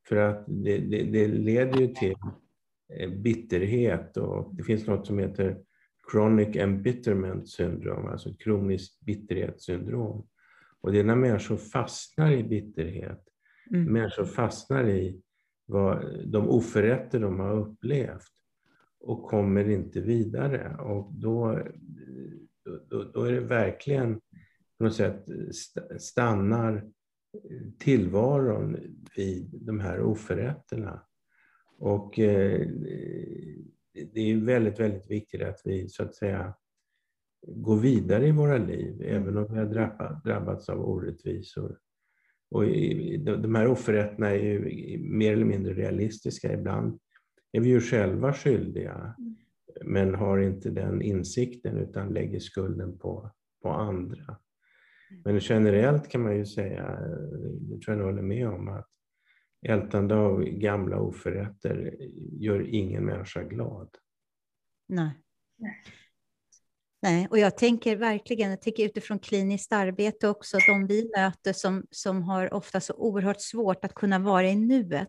För 0.08 0.16
att 0.16 0.46
det, 0.48 0.78
det, 0.78 1.04
det 1.04 1.28
leder 1.28 1.80
ju 1.80 1.88
till 1.88 2.16
eh, 2.94 3.10
bitterhet 3.10 4.18
och 4.18 4.56
det 4.56 4.64
finns 4.64 4.88
något 4.88 5.08
som 5.08 5.20
heter 5.20 5.58
chronic 6.12 6.56
embitterment 6.56 7.50
syndrome, 7.50 8.10
alltså 8.10 8.34
kroniskt 8.34 9.02
bitterhetssyndrom. 9.02 10.28
Och 10.82 10.92
det 10.92 11.00
är 11.00 11.04
när 11.04 11.16
människor 11.16 11.58
fastnar 11.58 12.32
i 12.32 12.44
bitterhet, 12.44 13.24
mm. 13.74 13.94
människor 13.94 14.26
fastnar 14.26 14.90
i 14.90 15.22
vad, 15.66 16.26
de 16.26 16.50
oförrätter 16.50 17.20
de 17.20 17.40
har 17.40 17.58
upplevt 17.58 18.32
och 19.00 19.24
kommer 19.24 19.70
inte 19.70 20.02
vidare. 20.02 20.76
Och 20.80 21.14
då, 21.14 21.60
då, 22.90 23.04
då 23.04 23.24
är 23.24 23.32
det 23.32 23.40
verkligen 23.40 24.22
på 24.78 24.84
något 24.84 24.96
sätt 24.96 25.26
stannar 26.00 26.92
tillvaron 27.78 28.78
vid 29.16 29.50
de 29.62 29.80
här 29.80 30.02
oförrätterna. 30.02 31.02
Och 31.78 32.20
eh, 32.20 32.68
det 34.14 34.22
är 34.22 34.46
väldigt, 34.46 34.80
väldigt 34.80 35.12
viktigt 35.12 35.42
att 35.42 35.62
vi 35.66 35.90
så 35.90 36.04
att 36.04 36.16
säga 36.16 36.54
går 37.48 37.80
vidare 37.80 38.28
i 38.28 38.32
våra 38.32 38.58
liv, 38.58 39.02
även 39.02 39.38
om 39.38 39.54
vi 39.54 39.60
har 39.60 40.22
drabbats 40.24 40.70
av 40.70 40.90
orättvisor. 40.90 41.78
Och 42.52 42.64
de 43.42 43.56
här 43.56 43.68
oförrätterna 43.68 44.30
är 44.30 44.44
ju 44.44 44.60
mer 45.00 45.34
eller 45.34 45.46
mindre 45.46 45.74
realistiska. 45.74 46.54
Ibland 46.54 47.00
är 47.52 47.62
vi 47.62 47.70
ju 47.70 47.82
själva 47.82 48.34
skyldiga, 48.34 49.16
men 49.86 50.16
har 50.16 50.40
inte 50.40 50.70
den 50.70 51.02
insikten 51.02 51.78
utan 51.78 52.14
lägger 52.14 52.40
skulden 52.40 52.98
på, 52.98 53.32
på 53.62 53.70
andra. 53.70 54.38
Men 55.24 55.40
generellt 55.40 56.10
kan 56.10 56.22
man 56.22 56.38
ju 56.38 56.46
säga, 56.46 57.00
det 57.60 57.82
tror 57.82 57.98
jag 57.98 57.98
ni 57.98 58.04
håller 58.04 58.22
med 58.22 58.48
om, 58.48 58.68
att 58.68 58.88
ältande 59.62 60.16
av 60.16 60.44
gamla 60.44 61.00
oförrätter 61.00 61.96
gör 62.40 62.68
ingen 62.68 63.06
människa 63.06 63.44
glad. 63.44 63.90
Nej. 64.88 65.12
Nej. 67.04 67.28
och 67.30 67.40
jag 67.40 67.58
tänker 67.58 67.96
verkligen, 67.96 68.50
jag 68.50 68.62
tänker 68.62 68.86
utifrån 68.86 69.20
kliniskt 69.20 69.74
arbete 69.74 70.28
också, 70.28 70.58
de 70.68 70.88
vi 70.88 71.12
möter 71.18 71.54
som, 71.54 71.86
som 71.92 72.24
har 72.24 72.54
ofta 72.54 72.82
så 72.82 72.94
oerhört 72.94 73.42
svårt 73.42 73.86
att 73.86 73.94
kunna 73.94 74.20
vara 74.20 74.50
i 74.50 74.56
nuet, 74.56 75.08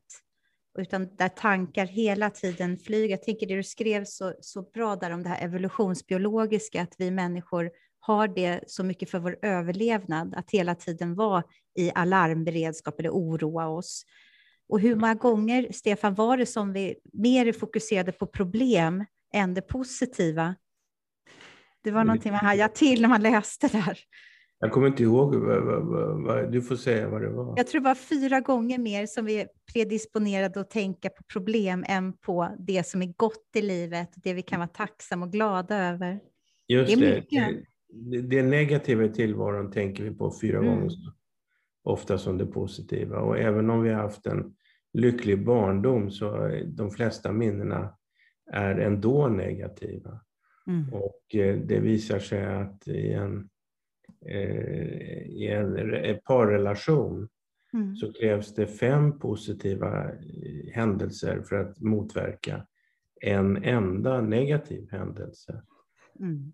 utan 0.78 1.16
där 1.16 1.28
tankar 1.28 1.86
hela 1.86 2.30
tiden 2.30 2.78
flyger. 2.78 3.10
Jag 3.10 3.22
tänker 3.22 3.46
det 3.46 3.56
du 3.56 3.62
skrev 3.62 4.04
så, 4.04 4.34
så 4.40 4.62
bra 4.62 4.96
där 4.96 5.10
om 5.10 5.22
det 5.22 5.28
här 5.28 5.44
evolutionsbiologiska, 5.44 6.82
att 6.82 6.94
vi 6.98 7.10
människor 7.10 7.70
har 8.00 8.28
det 8.28 8.60
så 8.66 8.84
mycket 8.84 9.10
för 9.10 9.18
vår 9.18 9.38
överlevnad, 9.42 10.34
att 10.34 10.50
hela 10.50 10.74
tiden 10.74 11.14
vara 11.14 11.44
i 11.78 11.92
alarmberedskap 11.94 13.00
eller 13.00 13.10
oroa 13.10 13.68
oss. 13.68 14.04
Och 14.68 14.80
hur 14.80 14.96
många 14.96 15.14
gånger, 15.14 15.68
Stefan, 15.72 16.14
var 16.14 16.36
det 16.36 16.46
som 16.46 16.72
vi 16.72 16.94
mer 17.12 17.52
fokuserade 17.52 18.12
på 18.12 18.26
problem 18.26 19.04
än 19.34 19.54
det 19.54 19.62
positiva? 19.62 20.54
Det 21.84 21.90
var 21.90 22.04
någonting 22.04 22.32
man 22.32 22.40
hajade 22.40 22.74
till 22.74 23.02
när 23.02 23.08
man 23.08 23.22
läste 23.22 23.68
där. 23.68 23.98
Jag 24.58 24.72
kommer 24.72 24.86
inte 24.86 25.02
ihåg, 25.02 25.32
du 26.52 26.62
får 26.62 26.76
säga 26.76 27.08
vad 27.08 27.22
det 27.22 27.30
var. 27.30 27.54
Jag 27.56 27.66
tror 27.66 27.80
det 27.80 27.84
var 27.84 27.94
fyra 27.94 28.40
gånger 28.40 28.78
mer 28.78 29.06
som 29.06 29.24
vi 29.24 29.40
är 29.40 29.48
predisponerade 29.72 30.60
att 30.60 30.70
tänka 30.70 31.08
på 31.08 31.22
problem 31.32 31.84
än 31.88 32.12
på 32.12 32.56
det 32.58 32.86
som 32.86 33.02
är 33.02 33.12
gott 33.16 33.50
i 33.54 33.62
livet, 33.62 34.10
det 34.16 34.34
vi 34.34 34.42
kan 34.42 34.60
vara 34.60 34.68
tacksamma 34.68 35.26
och 35.26 35.32
glada 35.32 35.76
över. 35.76 36.20
Just 36.68 36.98
det, 36.98 37.24
det, 37.88 38.20
det 38.20 38.42
negativa 38.42 39.04
i 39.04 39.08
tillvaron 39.08 39.70
tänker 39.70 40.04
vi 40.04 40.10
på 40.10 40.34
fyra 40.40 40.58
mm. 40.58 40.70
gånger 40.70 40.88
så 40.88 41.12
ofta 41.84 42.18
som 42.18 42.38
det 42.38 42.46
positiva. 42.46 43.18
Och 43.18 43.38
även 43.38 43.70
om 43.70 43.82
vi 43.82 43.90
har 43.90 44.02
haft 44.02 44.26
en 44.26 44.54
lycklig 44.92 45.44
barndom 45.44 46.10
så 46.10 46.50
de 46.66 46.90
flesta 46.90 47.32
minnena 47.32 47.94
är 48.52 48.78
ändå 48.78 49.28
negativa. 49.28 50.20
Mm. 50.66 50.92
Och 50.92 51.34
eh, 51.34 51.58
det 51.58 51.80
visar 51.80 52.18
sig 52.18 52.44
att 52.44 52.88
i 52.88 53.12
en, 53.12 53.48
eh, 54.26 55.22
i 55.22 55.46
en 55.48 56.18
parrelation 56.24 57.28
mm. 57.72 57.96
så 57.96 58.12
krävs 58.12 58.54
det 58.54 58.66
fem 58.66 59.18
positiva 59.18 60.04
eh, 60.04 60.72
händelser 60.72 61.42
för 61.42 61.56
att 61.56 61.80
motverka 61.80 62.66
en 63.20 63.64
enda 63.64 64.20
negativ 64.20 64.88
händelse. 64.90 65.62
Mm. 66.20 66.52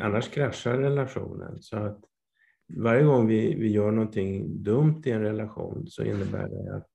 Annars 0.00 0.28
kraschar 0.28 0.78
relationen. 0.78 1.62
Så 1.62 1.76
att 1.76 2.00
varje 2.76 3.04
gång 3.04 3.26
vi, 3.26 3.54
vi 3.54 3.72
gör 3.72 3.90
någonting 3.90 4.62
dumt 4.62 5.02
i 5.04 5.10
en 5.10 5.20
relation 5.22 5.86
så 5.86 6.04
innebär 6.04 6.48
det 6.48 6.76
att 6.76 6.88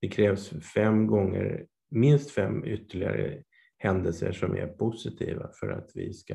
det 0.00 0.08
krävs 0.08 0.48
fem 0.74 1.06
gånger, 1.06 1.66
minst 1.90 2.30
fem 2.30 2.64
ytterligare 2.64 3.42
händelser 3.80 4.32
som 4.32 4.56
är 4.56 4.66
positiva 4.66 5.50
för 5.60 5.70
att 5.70 5.90
vi 5.94 6.12
ska 6.12 6.34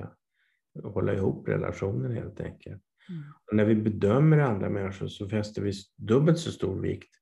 hålla 0.83 1.13
ihop 1.13 1.47
relationen 1.47 2.11
helt 2.11 2.39
enkelt. 2.39 2.81
Mm. 3.09 3.23
Och 3.45 3.55
när 3.55 3.65
vi 3.65 3.75
bedömer 3.75 4.37
andra 4.37 4.69
människor 4.69 5.07
så 5.07 5.29
fäster 5.29 5.61
vi 5.61 5.71
dubbelt 5.97 6.39
så 6.39 6.51
stor 6.51 6.81
vikt 6.81 7.15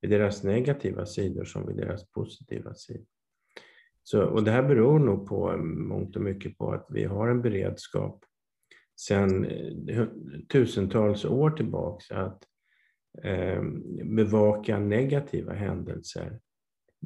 vid 0.00 0.10
deras 0.10 0.42
negativa 0.42 1.06
sidor 1.06 1.44
som 1.44 1.66
vid 1.66 1.76
deras 1.76 2.10
positiva 2.10 2.74
sidor. 2.74 3.06
Så, 4.02 4.24
och 4.24 4.44
det 4.44 4.50
här 4.50 4.62
beror 4.62 4.98
nog 4.98 5.28
på 5.28 5.56
mångt 5.66 6.16
och 6.16 6.22
mycket 6.22 6.58
på 6.58 6.72
att 6.72 6.86
vi 6.90 7.04
har 7.04 7.28
en 7.28 7.42
beredskap 7.42 8.24
sedan 8.96 9.44
eh, 9.44 10.06
tusentals 10.52 11.24
år 11.24 11.50
tillbaks 11.50 12.10
att 12.10 12.42
eh, 13.22 13.62
bevaka 14.04 14.78
negativa 14.78 15.52
händelser. 15.52 16.40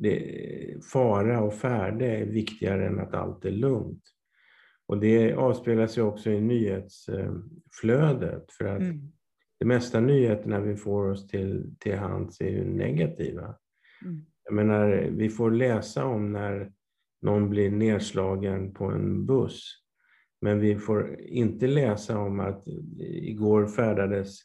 Det, 0.00 0.84
fara 0.92 1.40
och 1.40 1.54
färde 1.54 2.06
är 2.06 2.24
viktigare 2.24 2.86
än 2.86 3.00
att 3.00 3.14
allt 3.14 3.44
är 3.44 3.50
lugnt. 3.50 4.02
Och 4.86 4.98
det 4.98 5.34
avspeglar 5.34 5.86
sig 5.86 6.02
också 6.02 6.30
i 6.30 6.40
nyhetsflödet 6.40 8.52
för 8.52 8.64
att 8.64 8.80
mm. 8.80 9.12
de 9.58 9.64
mesta 9.64 10.00
nyheterna 10.00 10.60
vi 10.60 10.76
får 10.76 11.10
oss 11.10 11.28
till, 11.28 11.74
till 11.78 11.96
hands 11.96 12.40
är 12.40 12.48
ju 12.48 12.64
negativa. 12.64 13.54
Mm. 14.04 14.26
Jag 14.44 14.54
menar, 14.54 15.08
vi 15.10 15.28
får 15.28 15.50
läsa 15.50 16.04
om 16.04 16.32
när 16.32 16.72
någon 17.22 17.50
blir 17.50 17.70
nedslagen 17.70 18.74
på 18.74 18.84
en 18.84 19.26
buss 19.26 19.82
men 20.40 20.60
vi 20.60 20.76
får 20.76 21.20
inte 21.20 21.66
läsa 21.66 22.18
om 22.18 22.40
att 22.40 22.64
igår 22.98 23.66
färdades 23.66 24.38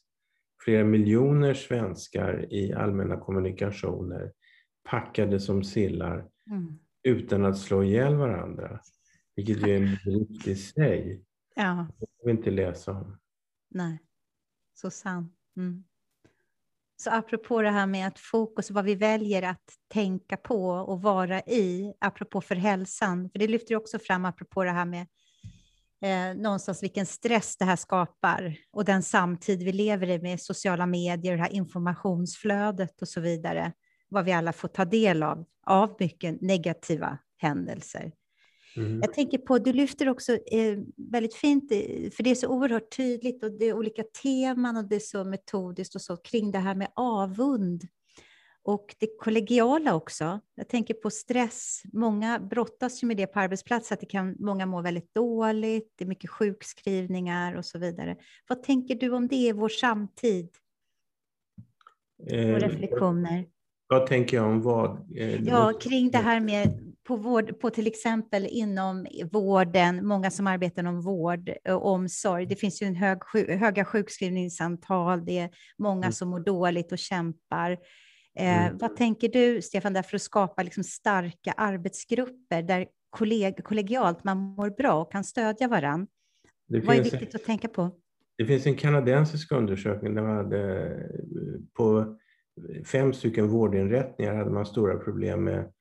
flera 0.64 0.84
miljoner 0.84 1.54
svenskar 1.54 2.54
i 2.54 2.74
allmänna 2.74 3.18
kommunikationer 3.18 4.32
packade 4.84 5.40
som 5.40 5.64
sillar 5.64 6.28
mm. 6.50 6.80
utan 7.04 7.46
att 7.46 7.58
slå 7.58 7.84
ihjäl 7.84 8.16
varandra. 8.16 8.80
Vilket 9.36 9.68
ju 9.68 9.72
är 9.72 9.82
en 9.82 9.98
bedrift 10.06 10.48
i 10.48 10.56
sig. 10.56 11.24
Ja. 11.56 11.88
Det 12.00 12.06
får 12.18 12.26
vi 12.26 12.32
inte 12.32 12.52
läsa 12.52 12.92
om. 12.92 13.18
Nej, 13.70 14.00
så 14.74 14.90
sant. 14.90 15.34
Mm. 15.58 15.84
Så 16.96 17.12
apropå 17.12 17.62
det 17.62 17.70
här 17.70 17.88
med 17.88 18.08
att 18.08 18.20
fokus, 18.20 18.72
vad 18.72 18.86
vi 18.86 18.96
väljer 18.96 19.42
att 19.42 19.64
tänka 19.94 20.38
på 20.38 20.70
och 20.70 21.02
vara 21.02 21.42
i, 21.42 21.94
apropå 22.00 22.42
för 22.42 22.56
hälsan, 22.56 23.30
för 23.30 23.40
det 23.40 23.48
lyfter 23.48 23.76
också 23.76 24.00
fram 24.00 24.26
apropå 24.26 24.64
det 24.64 24.72
här 24.72 24.86
med 24.86 25.08
eh, 26.02 26.42
någonstans 26.42 26.84
vilken 26.84 27.06
stress 27.06 27.58
det 27.58 27.66
här 27.66 27.76
skapar 27.76 28.56
och 28.72 28.86
den 28.86 29.04
samtid 29.04 29.64
vi 29.64 29.72
lever 29.72 30.10
i 30.10 30.20
med 30.20 30.42
sociala 30.42 30.86
medier, 30.86 31.36
det 31.36 31.44
här 31.44 31.54
informationsflödet 31.54 33.02
och 33.02 33.08
så 33.08 33.22
vidare, 33.22 33.74
vad 34.14 34.26
vi 34.26 34.32
alla 34.32 34.54
får 34.54 34.68
ta 34.68 34.86
del 34.86 35.24
av, 35.24 35.46
av 35.66 35.96
mycket 36.00 36.42
negativa 36.42 37.18
händelser. 37.38 38.12
Mm. 38.76 39.00
Jag 39.02 39.14
tänker 39.14 39.38
på, 39.38 39.60
du 39.60 39.74
lyfter 39.74 40.10
också 40.10 40.34
eh, 40.34 40.78
väldigt 41.12 41.36
fint, 41.36 41.72
eh, 41.72 42.10
för 42.12 42.24
det 42.24 42.32
är 42.32 42.36
så 42.36 42.48
oerhört 42.48 42.96
tydligt 42.98 43.44
och 43.44 43.52
det 43.52 43.66
är 43.66 43.74
olika 43.74 44.04
teman 44.24 44.78
och 44.78 44.86
det 44.86 44.96
är 44.96 45.00
så 45.00 45.24
metodiskt 45.24 45.96
och 45.96 46.02
så 46.02 46.18
kring 46.18 46.52
det 46.52 46.60
här 46.60 46.76
med 46.76 46.88
avund 46.96 47.88
och 48.64 48.96
det 49.00 49.08
kollegiala 49.20 49.96
också. 49.96 50.40
Jag 50.56 50.70
tänker 50.70 50.94
på 50.94 51.10
stress. 51.10 51.82
Många 51.94 52.40
brottas 52.40 53.04
ju 53.04 53.08
med 53.08 53.18
det 53.18 53.28
på 53.28 53.40
arbetsplatsen, 53.40 53.96
att 53.96 54.00
det 54.00 54.06
kan, 54.06 54.36
många 54.40 54.66
mår 54.66 54.82
väldigt 54.82 55.14
dåligt, 55.14 55.94
det 55.96 56.04
är 56.04 56.08
mycket 56.08 56.30
sjukskrivningar 56.30 57.56
och 57.56 57.66
så 57.66 57.80
vidare. 57.80 58.18
Vad 58.48 58.64
tänker 58.64 58.96
du 58.96 59.10
om 59.10 59.28
det 59.28 59.36
i 59.36 59.52
vår 59.52 59.70
samtid? 59.70 60.50
Eh, 62.32 62.56
reflektioner. 62.56 63.46
Vad 63.88 64.08
tänker 64.08 64.38
jag 64.38 64.46
om 64.46 64.62
vad? 64.62 65.18
Eh, 65.18 65.44
ja, 65.44 65.74
kring 65.82 66.12
det 66.12 66.18
här 66.18 66.40
med 66.40 66.94
på, 67.08 67.16
vård, 67.16 67.60
på 67.60 67.70
till 67.70 67.88
exempel 67.88 68.48
inom 68.50 69.08
vården, 69.32 70.08
många 70.08 70.32
som 70.32 70.48
arbetar 70.48 70.82
inom 70.82 71.02
vård 71.02 71.50
och 71.70 71.86
omsorg. 71.86 72.46
Det 72.46 72.56
finns 72.56 72.82
ju 72.82 72.88
en 72.88 72.96
hög, 72.96 73.18
höga 73.50 73.86
sjukskrivningsantal, 73.86 75.26
det 75.26 75.40
är 75.40 75.50
många 75.78 76.06
mm. 76.06 76.12
som 76.12 76.30
mår 76.30 76.40
dåligt 76.40 76.92
och 76.92 76.98
kämpar. 76.98 77.72
Eh, 78.40 78.66
mm. 78.66 78.78
Vad 78.78 78.96
tänker 78.96 79.30
du, 79.30 79.62
Stefan, 79.62 79.94
där 79.94 80.02
för 80.02 80.16
att 80.16 80.22
skapa 80.22 80.64
liksom 80.64 80.84
starka 80.84 81.52
arbetsgrupper 81.52 82.62
där 82.62 82.88
kolleg 83.10 83.64
kollegialt 83.64 84.24
man 84.24 84.38
mår 84.38 84.70
bra 84.70 84.94
och 84.94 85.12
kan 85.12 85.24
stödja 85.24 85.68
varandra? 85.68 86.08
Vad 86.68 86.96
är 86.96 87.04
viktigt 87.04 87.34
en, 87.34 87.36
att 87.36 87.46
tänka 87.46 87.68
på? 87.68 87.92
Det 88.38 88.46
finns 88.46 88.66
en 88.66 88.76
kanadensisk 88.76 89.52
undersökning 89.52 90.16
där 90.16 90.22
man 90.22 90.38
hade 90.38 90.86
eh, 90.86 91.04
på 91.74 92.18
fem 92.86 93.14
stycken 93.14 93.48
vårdinrättningar 93.48 94.36
hade 94.36 94.52
man 94.52 94.66
stora 94.66 94.98
problem 94.98 95.44
med 95.44 95.72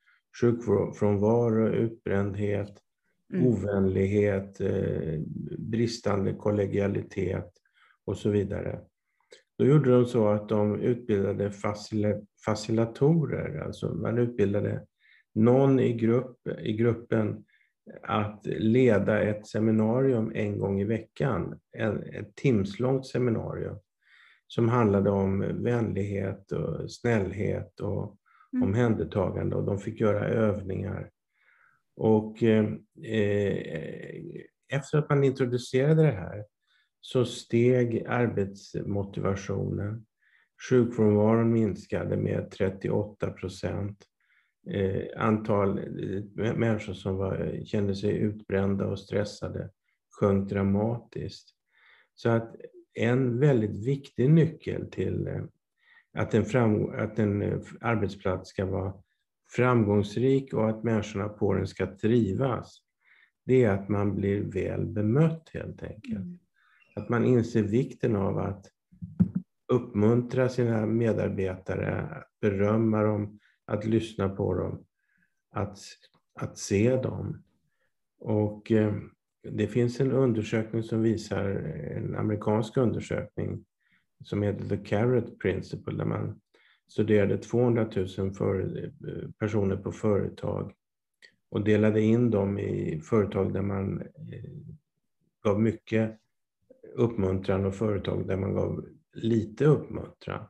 sjukfrånvaro, 0.41 1.69
utbrändhet, 1.69 2.73
mm. 3.33 3.47
ovänlighet, 3.47 4.61
eh, 4.61 5.21
bristande 5.59 6.33
kollegialitet 6.33 7.53
och 8.05 8.19
så 8.19 8.31
vidare. 8.31 8.81
Då 9.59 9.65
gjorde 9.65 9.91
de 9.91 10.07
så 10.07 10.29
att 10.29 10.49
de 10.49 10.81
utbildade 10.81 11.53
facilitatorer, 12.45 13.61
alltså 13.61 13.95
man 13.95 14.19
utbildade 14.19 14.87
någon 15.35 15.81
i, 15.81 15.93
grupp, 15.93 16.37
i 16.63 16.73
gruppen 16.73 17.45
att 18.03 18.47
leda 18.47 19.23
ett 19.23 19.47
seminarium 19.47 20.33
en 20.35 20.59
gång 20.59 20.81
i 20.81 20.85
veckan, 20.85 21.61
ett 22.13 22.35
timslångt 22.35 23.07
seminarium 23.07 23.77
som 24.55 24.69
handlade 24.69 25.11
om 25.11 25.62
vänlighet 25.62 26.53
och 26.53 26.91
snällhet 26.91 27.81
och 27.81 28.17
mm. 28.53 28.69
omhändertagande 28.69 29.57
och 29.57 29.65
de 29.65 29.79
fick 29.79 30.01
göra 30.01 30.29
övningar. 30.29 31.11
Och 31.97 32.43
eh, 32.43 32.75
efter 34.73 34.99
att 34.99 35.09
man 35.09 35.25
introducerade 35.25 36.03
det 36.03 36.12
här 36.12 36.45
så 37.01 37.25
steg 37.25 38.07
arbetsmotivationen. 38.07 40.07
Sjukfrånvaron 40.71 41.53
minskade 41.53 42.17
med 42.17 42.51
38 42.51 43.31
procent. 43.31 44.05
Eh, 44.71 45.03
antal 45.17 45.79
eh, 45.79 46.55
människor 46.55 46.93
som 46.93 47.17
var, 47.17 47.61
kände 47.65 47.95
sig 47.95 48.17
utbrända 48.17 48.87
och 48.87 48.99
stressade 48.99 49.71
sjönk 50.21 50.51
dramatiskt. 50.51 51.49
Så 52.15 52.29
att 52.29 52.57
en 52.95 53.41
väldigt 53.41 53.87
viktig 53.87 54.31
nyckel 54.31 54.91
till 54.91 55.27
eh, 55.27 55.45
att 56.13 56.35
en, 56.35 56.45
fram, 56.45 56.91
att 56.91 57.19
en 57.19 57.43
eh, 57.43 57.59
arbetsplats 57.81 58.51
ska 58.51 58.67
vara 58.67 58.95
framgångsrik 59.57 60.55
och 60.55 60.69
att 60.69 60.83
människorna 60.83 61.29
på 61.29 61.55
den 61.55 61.67
ska 61.67 61.97
trivas, 61.97 62.79
det 63.45 63.65
är 63.65 63.71
att 63.71 63.89
man 63.89 64.15
blir 64.15 64.41
väl 64.41 64.87
bemött 64.87 65.51
helt 65.53 65.83
enkelt. 65.83 66.17
Mm. 66.17 66.39
Att 66.95 67.09
man 67.09 67.25
inser 67.25 67.63
vikten 67.63 68.17
av 68.17 68.39
att 68.39 68.67
uppmuntra 69.73 70.49
sina 70.49 70.87
medarbetare, 70.87 72.09
berömma 72.41 73.03
dem, 73.03 73.39
att 73.65 73.85
lyssna 73.85 74.29
på 74.29 74.55
dem, 74.55 74.85
att, 75.51 75.79
att 76.41 76.59
se 76.59 76.97
dem. 76.97 77.43
Och 78.19 78.73
eh, 78.73 78.95
det 79.43 79.67
finns 79.67 80.01
en 80.01 80.13
undersökning 80.13 80.83
som 80.83 81.03
visar, 81.03 81.45
en 81.97 82.17
amerikansk 82.17 82.77
undersökning 82.77 83.65
som 84.25 84.43
heter 84.43 84.69
The 84.69 84.77
Carrot 84.77 85.39
Principle, 85.39 85.97
där 85.97 86.05
man 86.05 86.41
studerade 86.89 87.39
200 87.39 87.89
000 88.19 88.35
för, 88.35 88.91
personer 89.39 89.77
på 89.77 89.93
företag 89.93 90.73
och 91.51 91.65
delade 91.65 92.01
in 92.01 92.31
dem 92.31 92.59
i 92.59 93.01
företag 93.01 93.53
där 93.53 93.63
man 93.63 94.01
eh, 94.01 94.51
gav 95.45 95.61
mycket 95.61 96.19
uppmuntran 96.95 97.65
och 97.65 97.75
företag 97.75 98.27
där 98.27 98.37
man 98.37 98.55
gav 98.55 98.85
lite 99.13 99.65
uppmuntran. 99.65 100.47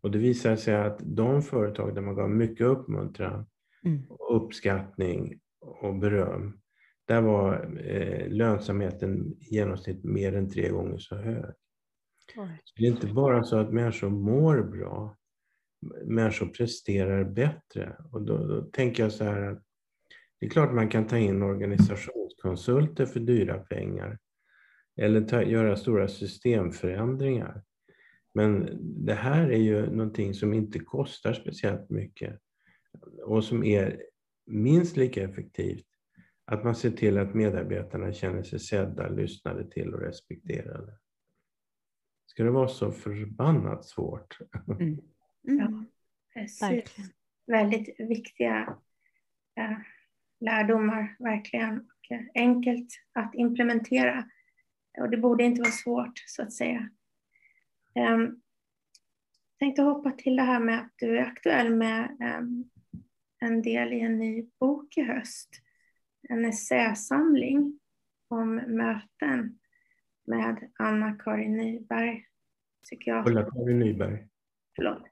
Och 0.00 0.10
det 0.10 0.18
visade 0.18 0.56
sig 0.56 0.74
att 0.74 0.98
de 1.02 1.42
företag 1.42 1.94
där 1.94 2.02
man 2.02 2.14
gav 2.14 2.30
mycket 2.30 2.66
uppmuntran, 2.66 3.46
mm. 3.84 4.02
uppskattning 4.30 5.40
och 5.60 5.94
beröm, 5.94 6.59
där 7.10 7.20
var 7.20 7.78
eh, 7.84 8.28
lönsamheten 8.28 9.36
i 9.40 9.54
genomsnitt 9.54 10.04
mer 10.04 10.36
än 10.36 10.50
tre 10.50 10.68
gånger 10.68 10.98
så 10.98 11.16
hög. 11.16 11.54
Så 12.64 12.74
det 12.76 12.86
är 12.86 12.90
inte 12.90 13.06
bara 13.06 13.44
så 13.44 13.56
att 13.56 13.72
människor 13.72 14.10
mår 14.10 14.62
bra, 14.62 15.16
människor 16.04 16.46
presterar 16.46 17.24
bättre. 17.24 17.96
Och 18.12 18.22
då, 18.22 18.46
då 18.46 18.62
tänker 18.62 19.02
jag 19.02 19.12
så 19.12 19.24
här 19.24 19.42
att 19.42 19.62
det 20.40 20.46
är 20.46 20.50
klart 20.50 20.74
man 20.74 20.88
kan 20.88 21.06
ta 21.06 21.18
in 21.18 21.42
organisationskonsulter 21.42 23.06
för 23.06 23.20
dyra 23.20 23.58
pengar 23.58 24.18
eller 24.96 25.20
ta, 25.20 25.42
göra 25.42 25.76
stora 25.76 26.08
systemförändringar. 26.08 27.62
Men 28.34 28.78
det 29.06 29.14
här 29.14 29.50
är 29.50 29.58
ju 29.58 29.90
någonting 29.90 30.34
som 30.34 30.54
inte 30.54 30.78
kostar 30.78 31.32
speciellt 31.32 31.90
mycket 31.90 32.38
och 33.22 33.44
som 33.44 33.64
är 33.64 34.02
minst 34.46 34.96
lika 34.96 35.22
effektivt. 35.22 35.89
Att 36.50 36.64
man 36.64 36.74
ser 36.74 36.90
till 36.90 37.18
att 37.18 37.34
medarbetarna 37.34 38.12
känner 38.12 38.42
sig 38.42 38.60
sedda, 38.60 39.08
lyssnade 39.08 39.70
till 39.70 39.94
och 39.94 40.00
respekterade. 40.00 40.92
Ska 42.26 42.44
det 42.44 42.50
vara 42.50 42.68
så 42.68 42.92
förbannat 42.92 43.84
svårt? 43.84 44.38
Mm. 44.68 44.80
Mm. 44.80 45.58
Ja, 45.58 45.84
precis. 46.34 46.62
Verkligen. 46.62 47.10
Väldigt 47.46 48.00
viktiga 48.00 48.76
eh, 49.56 49.78
lärdomar, 50.40 51.16
verkligen. 51.18 51.78
Och, 51.78 52.12
eh, 52.12 52.20
enkelt 52.34 52.88
att 53.12 53.34
implementera. 53.34 54.24
Och 55.00 55.10
det 55.10 55.16
borde 55.16 55.44
inte 55.44 55.60
vara 55.60 55.72
svårt, 55.72 56.18
så 56.26 56.42
att 56.42 56.52
säga. 56.52 56.88
Um, 57.94 58.42
tänkte 59.58 59.82
hoppa 59.82 60.10
till 60.10 60.36
det 60.36 60.42
här 60.42 60.60
med 60.60 60.78
att 60.78 60.92
du 60.96 61.18
är 61.18 61.22
aktuell 61.22 61.74
med 61.74 62.16
um, 62.38 62.70
en 63.38 63.62
del 63.62 63.92
i 63.92 64.00
en 64.00 64.18
ny 64.18 64.46
bok 64.60 64.96
i 64.96 65.02
höst. 65.02 65.62
En 66.28 66.44
essäsamling 66.44 67.80
om 68.28 68.54
möten 68.54 69.58
med 70.26 70.70
Anna-Karin 70.78 71.56
Nyberg, 71.56 72.26
psykiater. 72.82 73.30
Ulla-Karin 73.30 73.78
Nyberg. 73.78 74.28
Förlåt. 74.76 75.02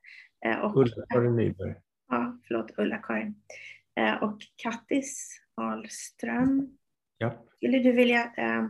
Eh, 0.47 0.77
Ulla-Karin 0.77 1.37
Nyberg. 1.37 1.75
Ja, 2.09 2.39
förlåt, 2.49 2.71
Ulla-Karin. 2.79 3.43
Eh, 3.95 4.23
och 4.23 4.39
Kattis 4.57 5.41
Ahlström. 5.55 6.79
Ja. 7.19 7.45
Skulle 7.57 7.79
du 7.79 7.93
vilja 7.93 8.33
eh, 8.37 8.69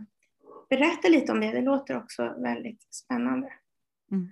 berätta 0.70 1.08
lite 1.08 1.32
om 1.32 1.40
det? 1.40 1.52
Det 1.52 1.60
låter 1.60 1.96
också 1.96 2.34
väldigt 2.38 2.94
spännande. 2.94 3.52
Mm. 4.10 4.28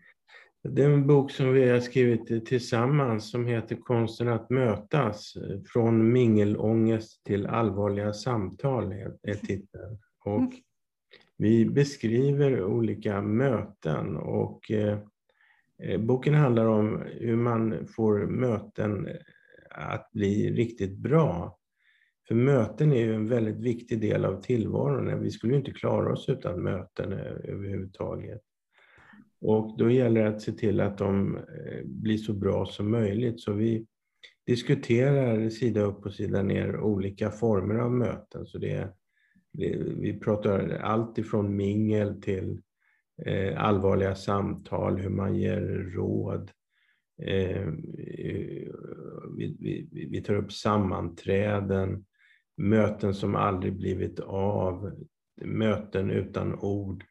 Det 0.68 0.82
är 0.82 0.90
en 0.90 1.06
bok 1.06 1.30
som 1.30 1.52
vi 1.52 1.68
har 1.68 1.80
skrivit 1.80 2.46
tillsammans 2.46 3.30
som 3.30 3.46
heter 3.46 3.76
Konsten 3.76 4.28
att 4.28 4.50
mötas. 4.50 5.34
Från 5.72 6.12
mingelångest 6.12 7.24
till 7.24 7.46
allvarliga 7.46 8.12
samtal 8.12 8.92
är 9.22 9.34
titeln. 9.34 9.98
Och 10.24 10.38
mm. 10.38 10.52
vi 11.36 11.66
beskriver 11.66 12.64
olika 12.64 13.22
möten 13.22 14.16
och 14.16 14.70
eh, 14.70 14.98
boken 15.98 16.34
handlar 16.34 16.66
om 16.66 17.02
hur 17.20 17.36
man 17.36 17.86
får 17.86 18.26
möten 18.26 19.08
att 19.70 20.12
bli 20.12 20.52
riktigt 20.52 20.98
bra. 20.98 21.58
För 22.28 22.34
möten 22.34 22.92
är 22.92 23.04
ju 23.04 23.14
en 23.14 23.28
väldigt 23.28 23.60
viktig 23.60 24.00
del 24.00 24.24
av 24.24 24.42
tillvaron. 24.42 25.22
Vi 25.22 25.30
skulle 25.30 25.56
inte 25.56 25.70
klara 25.70 26.12
oss 26.12 26.28
utan 26.28 26.62
möten 26.62 27.12
överhuvudtaget. 27.12 28.42
Och 29.40 29.78
då 29.78 29.90
gäller 29.90 30.22
det 30.22 30.28
att 30.28 30.42
se 30.42 30.52
till 30.52 30.80
att 30.80 30.98
de 30.98 31.36
eh, 31.36 31.84
blir 31.84 32.16
så 32.16 32.32
bra 32.32 32.66
som 32.66 32.90
möjligt. 32.90 33.40
Så 33.40 33.52
vi 33.52 33.86
diskuterar 34.46 35.48
sida 35.48 35.80
upp 35.80 36.06
och 36.06 36.14
sida 36.14 36.42
ner 36.42 36.80
olika 36.80 37.30
former 37.30 37.74
av 37.74 37.92
möten. 37.92 38.46
Så 38.46 38.58
det, 38.58 38.94
det 39.52 39.76
vi 39.76 40.20
pratar 40.20 40.68
allt 40.68 41.18
ifrån 41.18 41.56
mingel 41.56 42.22
till 42.22 42.60
eh, 43.24 43.64
allvarliga 43.64 44.14
samtal, 44.14 44.98
hur 44.98 45.10
man 45.10 45.36
ger 45.36 45.60
råd. 45.94 46.50
Eh, 47.22 47.66
vi, 49.36 49.56
vi, 49.60 50.08
vi 50.10 50.22
tar 50.22 50.34
upp 50.34 50.52
sammanträden, 50.52 52.04
möten 52.56 53.14
som 53.14 53.34
aldrig 53.34 53.76
blivit 53.76 54.20
av, 54.20 55.06
möten 55.44 56.10
utan 56.10 56.54
ord 56.54 57.04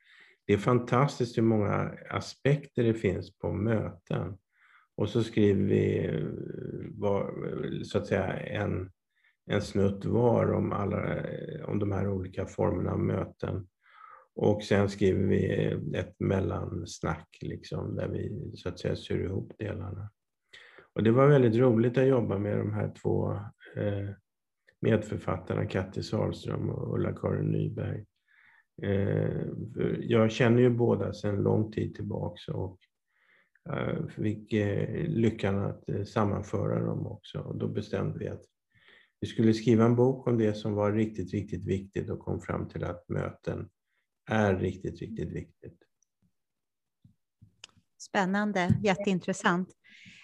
det 0.47 0.53
är 0.53 0.57
fantastiskt 0.57 1.37
hur 1.37 1.43
många 1.43 1.93
aspekter 2.09 2.83
det 2.83 2.93
finns 2.93 3.37
på 3.37 3.53
möten. 3.53 4.37
Och 4.97 5.09
så 5.09 5.23
skriver 5.23 5.63
vi 5.63 6.05
eh, 6.05 7.81
så 7.83 7.97
att 7.97 8.07
säga 8.07 8.37
en, 8.37 8.91
en 9.45 9.61
snutt 9.61 10.05
var 10.05 10.53
om, 10.53 10.71
alla, 10.71 11.23
om 11.65 11.79
de 11.79 11.91
här 11.91 12.07
olika 12.07 12.45
formerna 12.45 12.91
av 12.91 12.99
möten. 12.99 13.67
Och 14.35 14.63
sen 14.63 14.89
skriver 14.89 15.23
vi 15.23 15.71
ett 15.95 16.15
mellansnack 16.19 17.37
liksom, 17.41 17.95
där 17.95 18.07
vi 18.07 18.51
så 18.55 18.69
att 18.69 18.79
säga 18.79 18.95
syr 18.95 19.25
ihop 19.25 19.53
delarna. 19.57 20.09
Och 20.93 21.03
det 21.03 21.11
var 21.11 21.27
väldigt 21.27 21.55
roligt 21.55 21.97
att 21.97 22.07
jobba 22.07 22.37
med 22.37 22.57
de 22.57 22.73
här 22.73 22.93
två 23.01 23.31
eh, 23.75 24.09
medförfattarna, 24.81 25.65
Kattis 25.65 26.13
Ahlström 26.13 26.69
och 26.69 26.95
Ulla-Karin 26.95 27.51
Nyberg. 27.51 28.05
Eh, 28.81 29.41
jag 29.99 30.31
känner 30.31 30.61
ju 30.61 30.69
båda 30.69 31.13
sedan 31.13 31.43
lång 31.43 31.71
tid 31.71 31.95
tillbaks 31.95 32.47
och 32.47 32.79
eh, 33.69 34.07
fick 34.07 34.53
eh, 34.53 35.07
lyckan 35.07 35.65
att 35.65 36.07
sammanföra 36.07 36.85
dem 36.85 37.07
också. 37.07 37.39
Och 37.39 37.57
då 37.57 37.67
bestämde 37.67 38.19
vi 38.19 38.27
att 38.27 38.43
vi 39.19 39.27
skulle 39.27 39.53
skriva 39.53 39.85
en 39.85 39.95
bok 39.95 40.27
om 40.27 40.37
det 40.37 40.53
som 40.53 40.73
var 40.73 40.91
riktigt, 40.91 41.33
riktigt 41.33 41.65
viktigt 41.65 42.09
och 42.09 42.19
kom 42.19 42.41
fram 42.41 42.69
till 42.69 42.83
att 42.83 43.09
möten 43.09 43.69
är 44.29 44.55
riktigt, 44.55 44.99
riktigt 44.99 45.31
viktigt. 45.31 45.79
Spännande, 47.97 48.69
jätteintressant. 48.83 49.69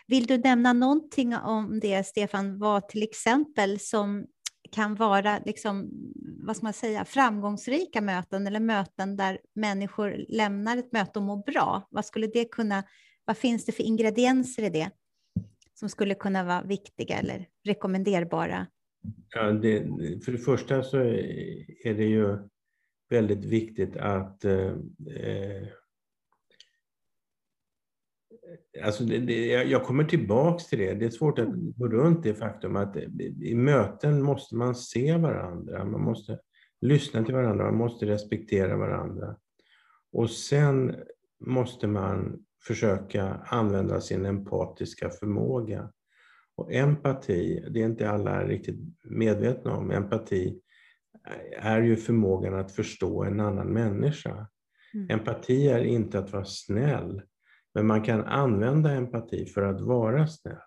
Vill 0.08 0.26
du 0.26 0.38
nämna 0.38 0.74
någonting 0.74 1.36
om 1.36 1.80
det, 1.80 2.08
Stefan, 2.08 2.60
vad 2.60 2.90
till 2.90 3.04
exempel 3.04 3.80
som 3.80 4.26
kan 4.72 4.96
vara 4.96 5.40
liksom, 5.46 5.90
vad 6.44 6.56
ska 6.56 6.66
man 6.66 6.74
säga, 6.74 7.06
framgångsrika 7.06 8.02
möten 8.02 8.48
eller 8.48 8.60
möten 8.60 9.18
där 9.18 9.40
människor 9.56 10.26
lämnar 10.30 10.78
ett 10.78 10.92
möte 10.92 11.20
och 11.20 11.26
mår 11.26 11.44
bra. 11.52 11.88
Vad 11.90 12.06
skulle 12.06 12.28
det 12.28 12.46
kunna, 12.46 12.84
vad 13.26 13.38
finns 13.38 13.66
det 13.66 13.72
för 13.72 13.84
ingredienser 13.84 14.64
i 14.64 14.70
det 14.70 14.90
som 15.74 15.90
skulle 15.90 16.16
kunna 16.16 16.44
vara 16.44 16.64
viktiga 16.64 17.18
eller 17.18 17.48
rekommenderbara? 17.66 18.68
Ja, 19.30 19.52
det, 19.52 19.84
för 20.26 20.32
det 20.32 20.38
första 20.38 20.84
så 20.84 20.98
är 21.84 21.94
det 21.94 22.06
ju 22.06 22.38
väldigt 23.10 23.46
viktigt 23.46 23.98
att 23.98 24.46
eh, 24.46 24.76
Alltså 28.84 29.04
det, 29.04 29.18
det, 29.18 29.46
jag 29.48 29.84
kommer 29.84 30.04
tillbaks 30.04 30.68
till 30.68 30.80
det. 30.80 30.94
Det 30.94 31.06
är 31.06 31.10
svårt 31.10 31.40
att 31.40 31.48
mm. 31.48 31.74
gå 31.78 31.88
runt 31.88 32.24
det 32.24 32.34
faktum 32.34 32.76
att 32.76 32.98
i 33.42 33.56
möten 33.56 34.22
måste 34.22 34.56
man 34.56 34.76
se 34.76 35.18
varandra. 35.18 35.86
Man 35.86 36.02
måste 36.02 36.40
lyssna 36.82 37.24
till 37.24 37.34
varandra, 37.34 37.66
man 37.66 37.76
måste 37.76 38.06
respektera 38.06 38.78
varandra. 38.78 39.36
Och 40.12 40.30
sen 40.30 40.96
måste 41.40 41.88
man 41.88 42.46
försöka 42.68 43.24
använda 43.46 44.02
sin 44.02 44.26
empatiska 44.26 45.10
förmåga. 45.10 45.92
Och 46.56 46.74
empati, 46.74 47.66
det 47.70 47.82
är 47.82 47.86
inte 47.86 48.10
alla 48.10 48.48
riktigt 48.48 48.80
medvetna 49.04 49.76
om, 49.76 49.92
empati 49.92 50.62
är 51.58 51.82
ju 51.82 51.96
förmågan 51.96 52.56
att 52.56 52.72
förstå 52.72 53.24
en 53.24 53.40
annan 53.40 53.68
människa. 53.68 54.48
Mm. 54.94 55.10
Empati 55.10 55.68
är 55.68 55.84
inte 55.84 56.20
att 56.20 56.34
vara 56.34 56.46
snäll. 56.46 57.22
Men 57.74 57.88
man 57.88 58.02
kan 58.02 58.24
använda 58.24 58.92
empati 58.92 59.46
för 59.46 59.62
att 59.62 59.82
vara 59.82 60.28
snäll. 60.28 60.58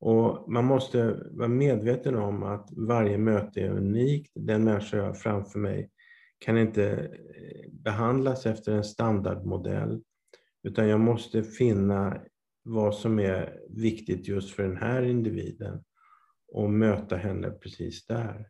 Och 0.00 0.52
man 0.52 0.64
måste 0.64 1.28
vara 1.30 1.48
medveten 1.48 2.14
om 2.14 2.42
att 2.42 2.68
varje 2.72 3.18
möte 3.18 3.60
är 3.60 3.70
unikt. 3.70 4.32
Den 4.34 4.64
människa 4.64 4.96
jag 4.96 5.04
har 5.04 5.14
framför 5.14 5.58
mig 5.58 5.90
kan 6.38 6.58
inte 6.58 6.90
eh, 6.90 7.70
behandlas 7.72 8.46
efter 8.46 8.72
en 8.72 8.84
standardmodell, 8.84 10.02
utan 10.62 10.88
jag 10.88 11.00
måste 11.00 11.42
finna 11.42 12.22
vad 12.62 12.94
som 12.94 13.18
är 13.18 13.60
viktigt 13.68 14.28
just 14.28 14.50
för 14.50 14.62
den 14.62 14.76
här 14.76 15.02
individen 15.02 15.84
och 16.52 16.70
möta 16.70 17.16
henne 17.16 17.50
precis 17.50 18.06
där. 18.06 18.48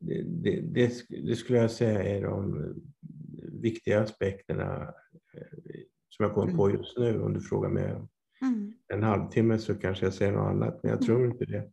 Det, 0.00 0.22
det, 0.22 0.60
det, 0.60 0.92
det 1.08 1.36
skulle 1.36 1.58
jag 1.58 1.70
säga 1.70 2.02
är 2.02 2.22
de 2.22 2.74
viktiga 3.52 4.00
aspekterna 4.00 4.94
eh, 5.34 5.80
som 6.16 6.24
jag 6.24 6.34
kommer 6.34 6.52
på 6.52 6.66
mm. 6.66 6.78
just 6.78 6.98
nu. 6.98 7.22
Om 7.22 7.34
du 7.34 7.40
frågar 7.40 7.68
mig 7.68 7.84
mm. 8.42 8.72
en 8.92 9.02
halvtimme 9.02 9.58
så 9.58 9.74
kanske 9.74 10.06
jag 10.06 10.14
säger 10.14 10.32
något 10.32 10.50
annat, 10.50 10.80
men 10.82 10.92
jag 10.92 11.02
tror 11.02 11.16
mm. 11.16 11.30
inte 11.30 11.44
det. 11.44 11.70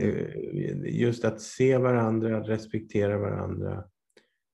Eh, 0.00 1.00
just 1.00 1.24
att 1.24 1.40
se 1.40 1.78
varandra, 1.78 2.38
att 2.38 2.48
respektera 2.48 3.18
varandra 3.18 3.84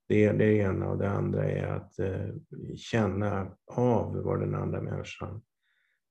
Det 0.08 0.24
är 0.24 0.34
det 0.34 0.54
ena 0.54 0.88
och 0.88 0.98
det 0.98 1.10
andra 1.10 1.50
är 1.50 1.66
att 1.66 1.98
eh, 1.98 2.28
känna 2.76 3.56
av 3.66 4.16
var 4.16 4.38
den 4.38 4.54
andra 4.54 4.82
människan 4.82 5.42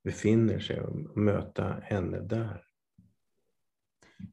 befinner 0.03 0.59
sig 0.59 0.81
och 0.81 1.17
möta 1.17 1.79
henne 1.83 2.19
där. 2.19 2.63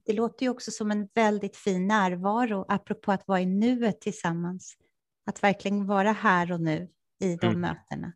Det 0.07 0.13
låter 0.13 0.47
ju 0.47 0.51
också 0.51 0.71
som 0.71 0.91
en 0.91 1.09
väldigt 1.15 1.57
fin 1.57 1.87
närvaro, 1.87 2.65
apropå 2.69 3.13
att 3.13 3.29
vara 3.29 3.41
i 3.41 3.47
nuet 3.47 4.01
tillsammans. 4.01 4.77
Att 5.27 5.43
verkligen 5.43 5.87
vara 5.87 6.13
här 6.13 6.53
och 6.53 6.61
nu 6.61 6.89
i 7.21 7.37
de 7.37 7.47
mm. 7.47 7.61
mötena. 7.61 8.13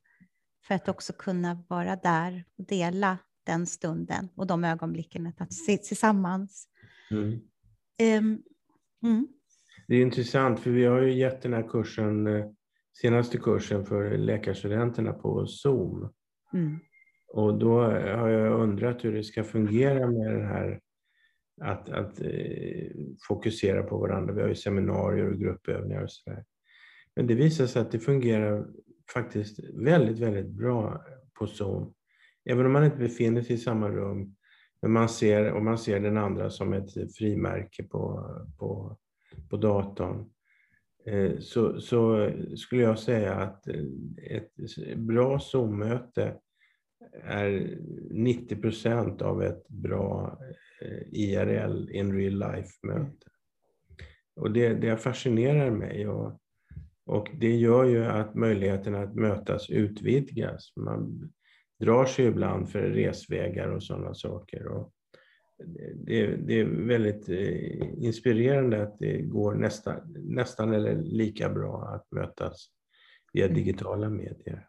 För 0.68 0.74
att 0.74 0.88
också 0.88 1.12
kunna 1.12 1.64
vara 1.68 1.96
där 1.96 2.44
och 2.58 2.64
dela 2.64 3.18
den 3.46 3.66
stunden 3.66 4.28
och 4.34 4.46
de 4.46 4.64
ögonblicken 4.64 5.32
att 5.38 5.52
se 5.52 5.76
tillsammans. 5.76 6.68
Mm. 7.10 7.32
Um, 8.18 8.42
mm. 9.02 9.28
Det 9.88 9.94
är 9.96 10.02
intressant, 10.02 10.60
för 10.60 10.70
vi 10.70 10.84
har 10.84 11.02
ju 11.02 11.12
gett 11.12 11.42
den 11.42 11.52
här 11.52 11.68
kursen, 11.68 12.26
eh, 12.26 12.46
senaste 13.02 13.38
kursen 13.38 13.86
för 13.86 14.18
läkarstudenterna 14.18 15.12
på 15.12 15.46
Zoom. 15.46 16.12
Mm. 16.52 16.78
Och 17.28 17.58
då 17.58 17.80
har 17.80 18.28
jag 18.28 18.60
undrat 18.60 19.04
hur 19.04 19.12
det 19.12 19.24
ska 19.24 19.44
fungera 19.44 20.10
med 20.10 20.32
den 20.32 20.46
här 20.46 20.80
att, 21.60 21.88
att 21.88 22.20
eh, 22.20 22.90
fokusera 23.28 23.82
på 23.82 23.98
varandra. 23.98 24.34
Vi 24.34 24.40
har 24.40 24.48
ju 24.48 24.54
seminarier 24.54 25.30
och 25.32 25.40
gruppövningar 25.40 26.02
och 26.02 26.10
sådär. 26.10 26.44
Men 27.16 27.26
det 27.26 27.34
visar 27.34 27.66
sig 27.66 27.82
att 27.82 27.92
det 27.92 27.98
fungerar 27.98 28.66
faktiskt 29.14 29.58
väldigt, 29.74 30.18
väldigt 30.18 30.50
bra 30.50 31.04
på 31.38 31.46
Zoom. 31.46 31.94
Även 32.44 32.66
om 32.66 32.72
man 32.72 32.84
inte 32.84 32.96
befinner 32.96 33.42
sig 33.42 33.56
i 33.56 33.58
samma 33.58 33.88
rum, 33.88 34.34
men 34.82 34.92
man 34.92 35.08
ser, 35.08 35.52
och 35.52 35.62
man 35.62 35.78
ser 35.78 36.00
den 36.00 36.16
andra 36.16 36.50
som 36.50 36.72
ett 36.72 37.16
frimärke 37.16 37.82
på, 37.82 38.30
på, 38.58 38.98
på 39.50 39.56
datorn. 39.56 40.30
Eh, 41.06 41.38
så, 41.38 41.80
så 41.80 42.30
skulle 42.56 42.82
jag 42.82 42.98
säga 42.98 43.34
att 43.34 43.68
eh, 43.68 43.84
ett 44.30 44.96
bra 44.96 45.38
Zoom-möte 45.38 46.34
är 47.22 47.78
90 48.10 48.56
procent 48.56 49.22
av 49.22 49.42
ett 49.42 49.68
bra 49.68 50.38
eh, 50.80 51.02
IRL, 51.12 51.90
in 51.90 52.12
real 52.12 52.38
life-möte. 52.38 53.26
Och 54.36 54.52
det, 54.52 54.74
det 54.74 54.96
fascinerar 54.96 55.70
mig 55.70 56.08
och, 56.08 56.40
och 57.08 57.28
det 57.34 57.56
gör 57.56 57.84
ju 57.84 58.04
att 58.04 58.34
möjligheten 58.34 58.94
att 58.94 59.14
mötas 59.14 59.70
utvidgas. 59.70 60.72
Man 60.76 61.32
drar 61.80 62.04
sig 62.04 62.24
ibland 62.24 62.70
för 62.70 62.82
resvägar 62.82 63.68
och 63.68 63.82
sådana 63.82 64.14
saker. 64.14 64.66
Och 64.66 64.92
det, 65.94 66.36
det 66.36 66.60
är 66.60 66.64
väldigt 66.64 67.28
eh, 67.28 68.04
inspirerande 68.04 68.82
att 68.82 68.98
det 68.98 69.22
går 69.22 69.54
nästan, 69.54 70.16
nästan 70.18 70.74
eller 70.74 71.02
lika 71.02 71.48
bra 71.48 71.84
att 71.94 72.12
mötas 72.12 72.68
via 73.32 73.44
mm. 73.44 73.56
digitala 73.56 74.10
medier. 74.10 74.68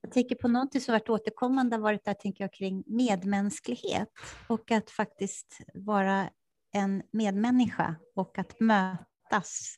Jag 0.00 0.12
tänker 0.12 0.34
på 0.34 0.48
något 0.48 0.82
som 0.82 0.92
varit 0.92 1.08
återkommande 1.08 1.78
varit 1.78 2.04
där, 2.04 2.14
tänker 2.14 2.44
jag, 2.44 2.52
kring 2.52 2.84
medmänsklighet 2.86 4.08
och 4.48 4.70
att 4.70 4.90
faktiskt 4.90 5.58
vara 5.74 6.30
en 6.72 7.02
medmänniska 7.10 7.96
och 8.14 8.38
att 8.38 8.60
mötas. 9.32 9.76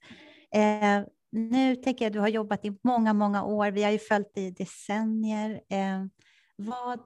Eh, 0.54 1.06
nu 1.30 1.76
tänker 1.76 2.04
jag, 2.04 2.12
du 2.12 2.18
har 2.18 2.28
jobbat 2.28 2.64
i 2.64 2.78
många, 2.82 3.12
många 3.12 3.44
år. 3.44 3.70
Vi 3.70 3.82
har 3.82 3.90
ju 3.90 3.98
följt 3.98 4.34
dig 4.34 4.46
i 4.46 4.50
decennier. 4.50 5.50
Eh, 5.50 6.06
vad, 6.56 7.00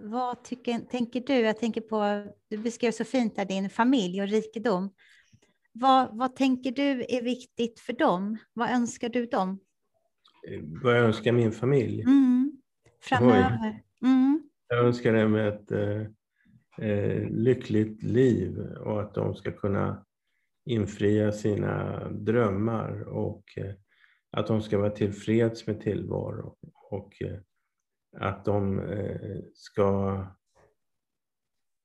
vad 0.00 0.44
tycker, 0.44 0.78
tänker 0.78 1.20
du? 1.20 1.34
Jag 1.34 1.58
tänker 1.58 1.80
på, 1.80 2.26
du 2.48 2.58
beskrev 2.58 2.92
så 2.92 3.04
fint 3.04 3.36
här 3.36 3.44
din 3.44 3.70
familj 3.70 4.22
och 4.22 4.28
rikedom. 4.28 4.90
Vad, 5.72 6.18
vad 6.18 6.36
tänker 6.36 6.72
du 6.72 7.04
är 7.08 7.22
viktigt 7.22 7.80
för 7.80 7.92
dem? 7.92 8.38
Vad 8.52 8.70
önskar 8.70 9.08
du 9.08 9.26
dem? 9.26 9.60
Eh, 10.48 10.60
vad 10.82 10.96
jag 10.96 11.04
önskar 11.04 11.32
min 11.32 11.52
familj? 11.52 12.02
Mm. 12.02 12.52
Framöver. 13.02 13.82
Mm. 14.02 14.42
Jag 14.68 14.86
önskar 14.86 15.12
dem 15.12 15.34
ett 15.34 15.70
eh, 15.70 16.00
eh, 16.88 17.28
lyckligt 17.30 18.02
liv 18.02 18.58
och 18.60 19.00
att 19.00 19.14
de 19.14 19.34
ska 19.34 19.52
kunna 19.52 20.04
infria 20.64 21.32
sina 21.32 22.04
drömmar 22.10 23.02
och 23.08 23.44
eh, 23.56 23.74
att 24.30 24.46
de 24.46 24.62
ska 24.62 24.78
vara 24.78 24.90
tillfreds 24.90 25.66
med 25.66 25.80
tillvaro 25.80 26.56
och 26.90 27.22
eh, 27.22 27.38
att 28.16 28.44
de 28.44 28.78
eh, 28.78 29.38
ska 29.54 30.26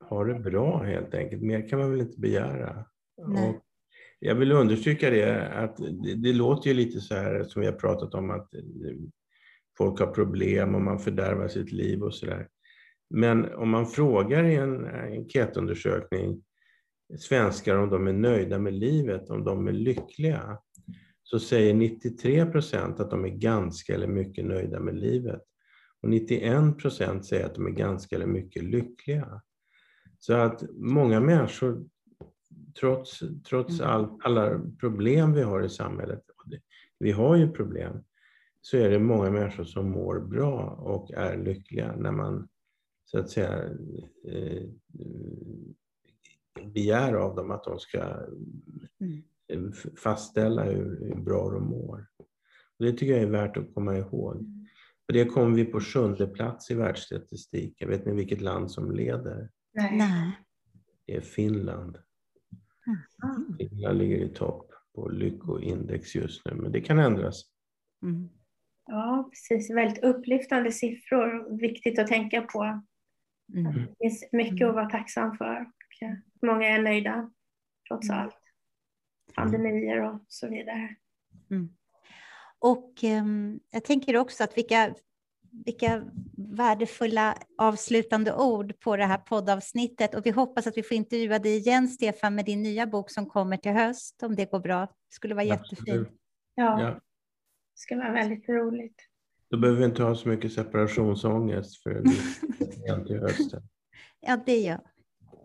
ha 0.09 0.23
det 0.23 0.39
bra 0.39 0.83
helt 0.83 1.13
enkelt. 1.13 1.41
Mer 1.41 1.69
kan 1.69 1.79
man 1.79 1.91
väl 1.91 2.01
inte 2.01 2.19
begära. 2.19 2.85
Och 3.17 3.65
jag 4.19 4.35
vill 4.35 4.51
understryka 4.51 5.09
det 5.09 5.47
att 5.47 5.77
det, 5.77 6.15
det, 6.15 6.33
låter 6.33 6.69
ju 6.69 6.73
lite 6.73 7.01
så 7.01 7.15
här 7.15 7.43
som 7.43 7.61
vi 7.61 7.67
har 7.67 7.73
pratat 7.73 8.13
om 8.13 8.31
att 8.31 8.49
folk 9.77 9.99
har 9.99 10.07
problem 10.07 10.75
och 10.75 10.81
man 10.81 10.99
fördärvar 10.99 11.47
sitt 11.47 11.71
liv 11.71 12.03
och 12.03 12.15
så 12.15 12.25
där. 12.25 12.47
Men 13.09 13.55
om 13.55 13.69
man 13.69 13.85
frågar 13.85 14.43
i 14.43 14.55
en 14.55 14.85
enkätundersökning 14.85 16.43
svenskar 17.19 17.77
om 17.77 17.89
de 17.89 18.07
är 18.07 18.13
nöjda 18.13 18.59
med 18.59 18.73
livet, 18.73 19.29
om 19.29 19.43
de 19.43 19.67
är 19.67 19.71
lyckliga, 19.71 20.57
så 21.23 21.39
säger 21.39 21.73
93 21.73 22.45
procent 22.45 22.99
att 22.99 23.09
de 23.09 23.25
är 23.25 23.29
ganska 23.29 23.93
eller 23.95 24.07
mycket 24.07 24.45
nöjda 24.45 24.79
med 24.79 24.95
livet. 24.95 25.41
Och 26.01 26.09
91 26.09 26.77
procent 26.77 27.25
säger 27.25 27.45
att 27.45 27.55
de 27.55 27.65
är 27.65 27.71
ganska 27.71 28.15
eller 28.15 28.25
mycket 28.25 28.63
lyckliga. 28.63 29.41
Så 30.19 30.33
att 30.33 30.63
många 30.73 31.19
människor, 31.19 31.85
trots, 32.79 33.19
trots 33.49 33.79
mm. 33.79 33.91
all, 33.91 34.19
alla 34.23 34.61
problem 34.79 35.33
vi 35.33 35.41
har 35.41 35.61
i 35.61 35.69
samhället, 35.69 36.21
vi 36.99 37.11
har 37.11 37.35
ju 37.35 37.51
problem, 37.51 38.03
så 38.61 38.77
är 38.77 38.89
det 38.89 38.99
många 38.99 39.31
människor 39.31 39.63
som 39.63 39.91
mår 39.91 40.19
bra 40.19 40.61
och 40.69 41.11
är 41.11 41.37
lyckliga 41.37 41.95
när 41.95 42.11
man 42.11 42.47
så 43.05 43.19
att 43.19 43.29
säga 43.29 43.63
eh, 44.27 44.63
begär 46.63 47.13
av 47.13 47.35
dem 47.35 47.51
att 47.51 47.63
de 47.63 47.79
ska 47.79 47.99
mm. 49.51 49.73
fastställa 49.97 50.63
hur, 50.63 50.99
hur 50.99 51.15
bra 51.15 51.49
de 51.49 51.63
mår. 51.63 52.07
Och 52.77 52.85
det 52.85 52.91
tycker 52.91 53.13
jag 53.13 53.21
är 53.21 53.29
värt 53.29 53.57
att 53.57 53.73
komma 53.73 53.97
ihåg. 53.97 54.35
Mm. 54.35 54.67
För 55.05 55.13
det 55.13 55.25
kommer 55.25 55.55
vi 55.55 55.65
på 55.65 55.79
sjunde 55.79 56.27
plats 56.27 56.71
i 56.71 56.75
världsstatistiken. 56.75 57.89
Vet 57.89 58.05
ni 58.05 58.13
vilket 58.13 58.41
land 58.41 58.71
som 58.71 58.91
leder? 58.91 59.49
Nej. 59.73 60.31
Det 61.05 61.15
är 61.15 61.21
Finland. 61.21 61.97
Mm. 62.87 63.57
Finland 63.57 63.97
ligger 63.97 64.17
i 64.17 64.29
topp 64.29 64.71
på 64.95 65.09
lyckoindex 65.09 66.15
just 66.15 66.45
nu, 66.45 66.55
men 66.55 66.71
det 66.71 66.81
kan 66.81 66.99
ändras. 66.99 67.41
Mm. 68.03 68.29
Ja, 68.85 69.29
precis. 69.31 69.69
Väldigt 69.75 70.03
upplyftande 70.03 70.71
siffror. 70.71 71.57
Viktigt 71.59 71.99
att 71.99 72.07
tänka 72.07 72.41
på. 72.41 72.83
Mm. 73.53 73.73
Det 73.73 73.95
finns 73.99 74.29
mycket 74.31 74.67
att 74.67 74.75
vara 74.75 74.89
tacksam 74.89 75.37
för. 75.37 75.65
Många 76.45 76.67
är 76.67 76.81
nöjda, 76.81 77.31
trots 77.87 78.09
mm. 78.09 78.21
allt. 78.21 78.37
Pandemier 79.35 80.01
och 80.01 80.25
så 80.27 80.49
vidare. 80.49 80.95
Mm. 81.51 81.69
Och 82.59 83.03
um, 83.03 83.59
jag 83.71 83.83
tänker 83.83 84.17
också 84.17 84.43
att 84.43 84.57
vilka, 84.57 84.95
vilka 85.65 86.03
värdefulla 86.37 87.37
avslutande 87.57 88.33
ord 88.33 88.79
på 88.79 88.97
det 88.97 89.05
här 89.05 89.17
poddavsnittet. 89.17 90.15
Och 90.15 90.25
vi 90.25 90.29
hoppas 90.29 90.67
att 90.67 90.77
vi 90.77 90.83
får 90.83 90.97
intervjua 90.97 91.39
dig 91.39 91.57
igen, 91.57 91.87
Stefan, 91.87 92.35
med 92.35 92.45
din 92.45 92.63
nya 92.63 92.87
bok 92.87 93.11
som 93.11 93.25
kommer 93.25 93.57
till 93.57 93.71
höst, 93.71 94.23
om 94.23 94.35
det 94.35 94.51
går 94.51 94.59
bra. 94.59 94.79
Det 94.79 95.15
skulle 95.15 95.35
vara 95.35 95.45
jättefint. 95.45 96.09
Ja. 96.55 96.81
ja. 96.81 96.89
Det 96.89 97.79
ska 97.79 97.95
vara 97.95 98.11
väldigt 98.11 98.49
roligt. 98.49 99.01
Då 99.49 99.57
behöver 99.57 99.79
vi 99.79 99.85
inte 99.85 100.03
ha 100.03 100.15
så 100.15 100.29
mycket 100.29 100.53
separationsångest 100.53 101.83
för 101.83 102.03
till 103.05 103.19
hösten. 103.21 103.63
Ja, 104.19 104.37
det 104.45 104.57
gör. 104.57 104.81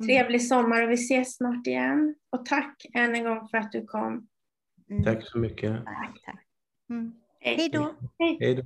Mm. 0.00 0.06
Trevlig 0.08 0.46
sommar 0.46 0.82
och 0.82 0.90
vi 0.90 0.94
ses 0.94 1.36
snart 1.36 1.66
igen. 1.66 2.14
Och 2.30 2.46
tack 2.46 2.86
än 2.94 3.14
en 3.14 3.24
gång 3.24 3.48
för 3.48 3.58
att 3.58 3.72
du 3.72 3.86
kom. 3.86 4.28
Mm. 4.90 5.04
Tack 5.04 5.26
så 5.26 5.38
mycket. 5.38 5.84
Tack, 5.84 6.22
tack. 6.24 6.46
Mm. 6.90 7.12
Hej 7.40 7.68
då. 7.72 7.94
Hej 8.18 8.54
då. 8.54 8.62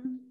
Mm. 0.00 0.25